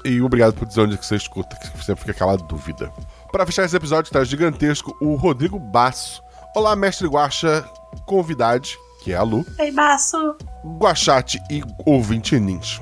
[0.04, 2.92] E obrigado por dizer onde que você escuta, que sempre fica aquela dúvida.
[3.32, 6.24] Para fechar esse episódio, tá gigantesco o Rodrigo Basso.
[6.56, 7.64] Olá, mestre Guaxa,
[8.08, 9.46] convidade, que é a Lu.
[9.60, 10.36] Ei, Baço!
[10.80, 12.80] Guachate e ouvinte Nins.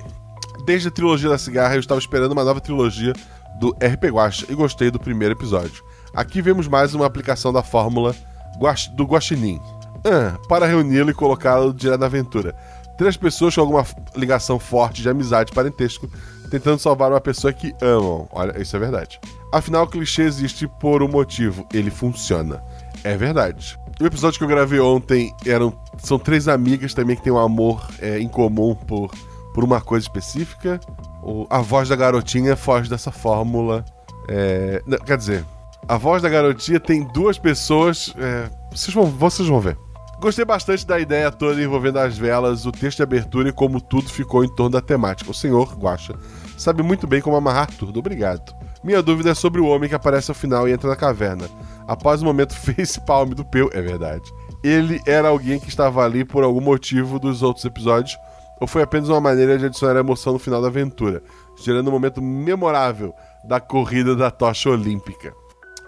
[0.65, 3.13] Desde a trilogia da cigarra, eu estava esperando uma nova trilogia
[3.59, 5.83] do RP Guacha e gostei do primeiro episódio.
[6.13, 8.15] Aqui vemos mais uma aplicação da fórmula
[8.59, 9.59] guax- do Guaxinim.
[10.05, 12.53] Ah, para reuni-lo e colocá-lo direto na aventura.
[12.97, 16.09] Três pessoas com alguma ligação forte de amizade parentesco
[16.51, 18.27] tentando salvar uma pessoa que amam.
[18.31, 19.19] Olha, isso é verdade.
[19.53, 21.65] Afinal, o clichê existe por um motivo.
[21.73, 22.61] Ele funciona.
[23.03, 23.77] É verdade.
[24.01, 27.85] O episódio que eu gravei ontem eram são três amigas também que têm um amor
[27.99, 29.11] é, em comum por,
[29.53, 30.79] por uma coisa específica.
[31.21, 33.83] O- a voz da garotinha foge dessa fórmula.
[34.29, 35.43] É, não, quer dizer,
[35.87, 38.13] a voz da garotinha tem duas pessoas.
[38.17, 39.77] é, vocês, vão, vocês vão ver.
[40.21, 44.09] Gostei bastante da ideia toda envolvendo as velas, o texto de abertura e como tudo
[44.09, 45.31] ficou em torno da temática.
[45.31, 46.13] O senhor, Guacha,
[46.57, 47.99] sabe muito bem como amarrar tudo.
[47.99, 48.53] Obrigado.
[48.83, 51.49] Minha dúvida é sobre o homem que aparece ao final e entra na caverna.
[51.87, 54.31] Após o momento face-palm do Peu, é verdade.
[54.63, 58.17] Ele era alguém que estava ali por algum motivo dos outros episódios,
[58.59, 61.21] ou foi apenas uma maneira de adicionar emoção no final da aventura,
[61.57, 63.13] gerando um momento memorável
[63.43, 65.33] da corrida da tocha olímpica.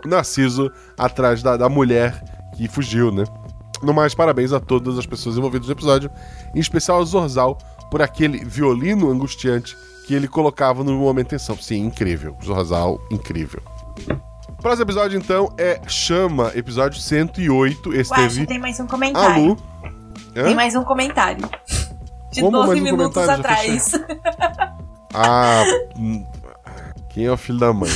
[0.05, 2.21] Narciso atrás da, da mulher
[2.55, 3.23] que fugiu, né?
[3.81, 6.11] No mais, parabéns a todas as pessoas envolvidas no episódio,
[6.53, 7.57] em especial ao Zorzal
[7.89, 9.75] por aquele violino angustiante
[10.11, 11.55] que ele colocava no momento de tensão.
[11.55, 12.35] Sim, incrível.
[12.43, 13.61] Zorzal, incrível.
[14.61, 17.93] Próximo episódio, então, é Chama, episódio 108.
[17.93, 19.41] Esse Guaxa, teve tem mais um a comentário.
[19.41, 19.57] Lu.
[20.35, 20.43] Hã?
[20.43, 21.49] Tem mais um comentário.
[22.29, 23.91] De Como 12 mais um minutos atrás.
[25.13, 25.65] Ah,
[25.97, 26.25] hum,
[27.09, 27.89] quem é o filho da mãe?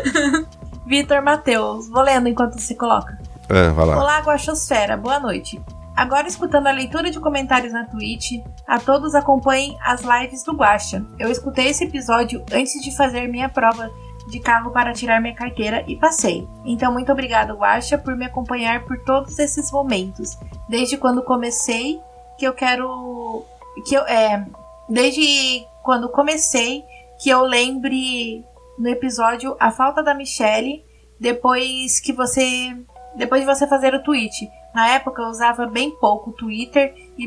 [0.88, 3.18] Vitor Matheus, vou lendo enquanto se coloca.
[3.46, 3.98] É, vai lá.
[4.00, 5.60] Olá, Guaxosfera, boa noite.
[5.96, 11.04] Agora escutando a leitura de comentários na Twitch, a todos acompanhem as lives do Guaxa.
[11.18, 13.90] Eu escutei esse episódio antes de fazer minha prova
[14.28, 16.46] de carro para tirar minha carteira e passei.
[16.64, 20.38] Então muito obrigado, Guaxa, por me acompanhar por todos esses momentos.
[20.68, 22.00] Desde quando comecei,
[22.38, 23.44] que eu quero
[23.86, 24.46] que eu é,
[24.88, 26.84] desde quando comecei
[27.22, 28.44] que eu lembre
[28.78, 30.84] no episódio a falta da Michelle
[31.18, 32.74] depois que você
[33.14, 34.50] depois de você fazer o tweet.
[34.74, 37.24] Na época eu usava bem pouco o Twitter e,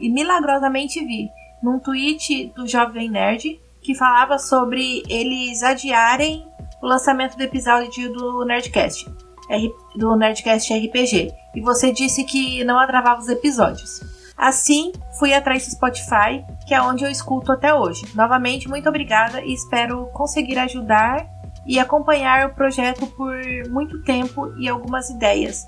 [0.00, 1.28] e milagrosamente vi
[1.62, 6.46] num tweet do Jovem Nerd que falava sobre eles adiarem
[6.82, 9.08] o lançamento do episódio do Nerdcast,
[9.94, 11.32] do Nerdcast RPG.
[11.54, 14.00] E você disse que não atravava os episódios.
[14.36, 18.04] Assim, fui atrás do Spotify, que é onde eu escuto até hoje.
[18.14, 21.26] Novamente, muito obrigada e espero conseguir ajudar
[21.66, 23.36] e acompanhar o projeto por
[23.68, 25.66] muito tempo e algumas ideias.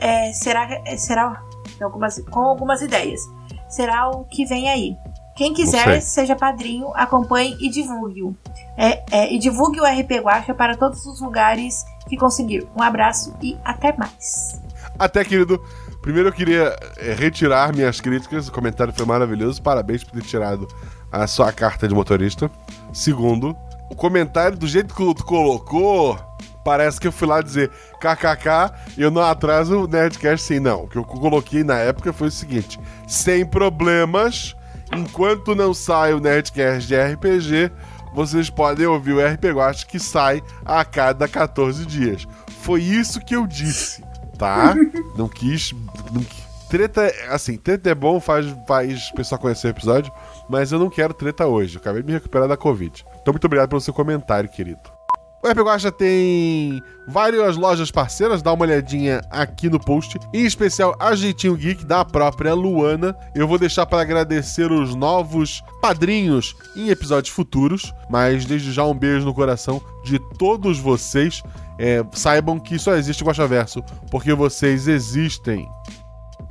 [0.00, 1.42] É, será, é, será
[1.80, 3.20] algumas, com algumas ideias.
[3.68, 4.96] Será o que vem aí.
[5.36, 8.36] Quem quiser, seja padrinho, acompanhe e divulgue-o.
[8.76, 12.66] É, é, e divulgue o RP Guacha para todos os lugares que conseguir.
[12.76, 14.60] Um abraço e até mais.
[14.98, 15.62] Até, querido.
[16.02, 18.48] Primeiro eu queria eh, retirar minhas críticas.
[18.48, 19.62] O comentário foi maravilhoso.
[19.62, 20.66] Parabéns por ter tirado
[21.12, 22.50] a sua carta de motorista.
[22.92, 23.56] Segundo,
[23.90, 26.18] o comentário, do jeito que tu colocou,
[26.64, 27.70] parece que eu fui lá dizer
[28.00, 30.60] kkk e eu não atraso o Nerdcast sim.
[30.60, 34.54] Não, o que eu coloquei na época foi o seguinte: sem problemas,
[34.94, 37.72] enquanto não sai o Nerdcast de RPG,
[38.14, 42.26] vocês podem ouvir o RP Guacha que sai a cada 14 dias.
[42.60, 44.02] Foi isso que eu disse,
[44.36, 44.74] tá?
[45.16, 45.72] não quis.
[46.12, 46.24] Não,
[46.68, 50.12] treta, assim, treta é bom, faz, faz pessoal conhecer o episódio,
[50.48, 51.76] mas eu não quero treta hoje.
[51.76, 53.04] Eu acabei de me recuperar da Covid.
[53.20, 54.98] Então, muito obrigado pelo seu comentário, querido.
[55.40, 60.18] O RP Guacha tem várias lojas parceiras, dá uma olhadinha aqui no post.
[60.34, 63.16] Em especial a Jeitinho Geek da própria Luana.
[63.36, 67.94] Eu vou deixar para agradecer os novos padrinhos em episódios futuros.
[68.10, 71.40] Mas desde já um beijo no coração de todos vocês.
[71.78, 75.68] É, saibam que só existe o Guaxaverso porque vocês existem.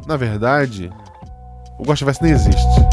[0.06, 0.89] Na verdade,
[1.78, 2.87] o Guaxaverso nem existe.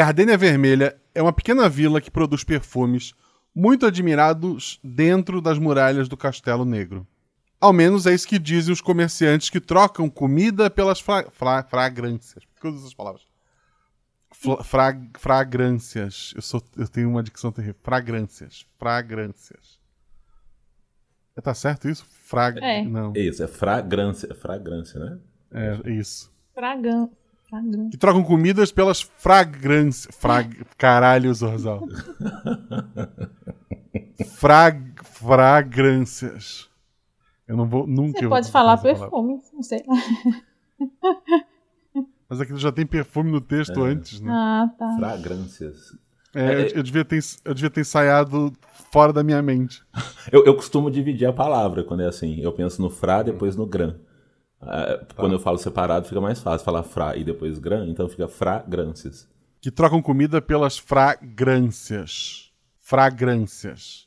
[0.00, 3.14] Gardênia Vermelha é uma pequena vila que produz perfumes
[3.54, 7.06] muito admirados dentro das muralhas do Castelo Negro.
[7.58, 12.44] Ao menos é isso que dizem os comerciantes que trocam comida pelas fra fra fragrâncias.
[12.44, 13.22] Por que eu uso essas palavras?
[14.64, 16.34] Fra- fragrâncias.
[16.36, 17.76] Eu, sou, eu tenho uma dicção terrível.
[17.82, 18.66] Fragrâncias.
[18.78, 19.80] Fragrâncias.
[21.34, 22.04] É, Tá certo isso?
[22.10, 22.58] Frag...
[22.62, 22.84] É.
[22.84, 23.14] Não.
[23.16, 25.18] Isso, é fragrância, fragrância, né?
[25.84, 26.30] É isso.
[26.52, 27.10] Fragão.
[27.48, 27.90] Fragão.
[27.90, 30.14] Que trocam comidas pelas fragrâncias.
[30.16, 30.64] Frag...
[30.76, 31.82] Caralho, Zorzal.
[34.36, 34.82] Frag...
[35.04, 36.68] Fragrâncias.
[37.48, 38.18] Eu não vou nunca.
[38.20, 39.82] Você pode falar perfume, não sei.
[42.28, 43.88] Mas aquilo já tem perfume no texto É.
[43.88, 44.32] antes, né?
[44.32, 44.96] Ah, tá.
[44.98, 45.96] Fragrâncias.
[46.34, 48.52] É, eu, eu devia ter, eu devia ter ensaiado
[48.90, 49.82] fora da minha mente.
[50.30, 52.40] Eu, eu costumo dividir a palavra quando é assim.
[52.40, 53.94] Eu penso no fra, depois no gran.
[54.66, 58.26] Ah, Quando eu falo separado, fica mais fácil falar fra e depois gran, então fica
[58.28, 59.28] fragrâncias.
[59.60, 62.50] Que trocam comida pelas fragrâncias.
[62.78, 64.06] Fragrâncias.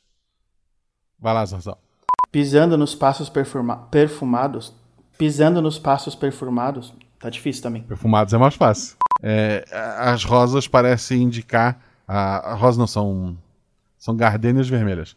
[1.18, 1.80] Vai lá, Zorzal.
[2.32, 4.72] Pisando nos passos perfuma- perfumados.
[5.18, 6.94] Pisando nos passos perfumados.
[7.18, 7.82] Tá difícil também.
[7.82, 8.96] Perfumados é mais fácil.
[9.22, 9.64] É,
[9.98, 11.78] as rosas parecem indicar.
[12.08, 13.36] A, a rosa não são.
[13.98, 15.14] São gardênias vermelhas.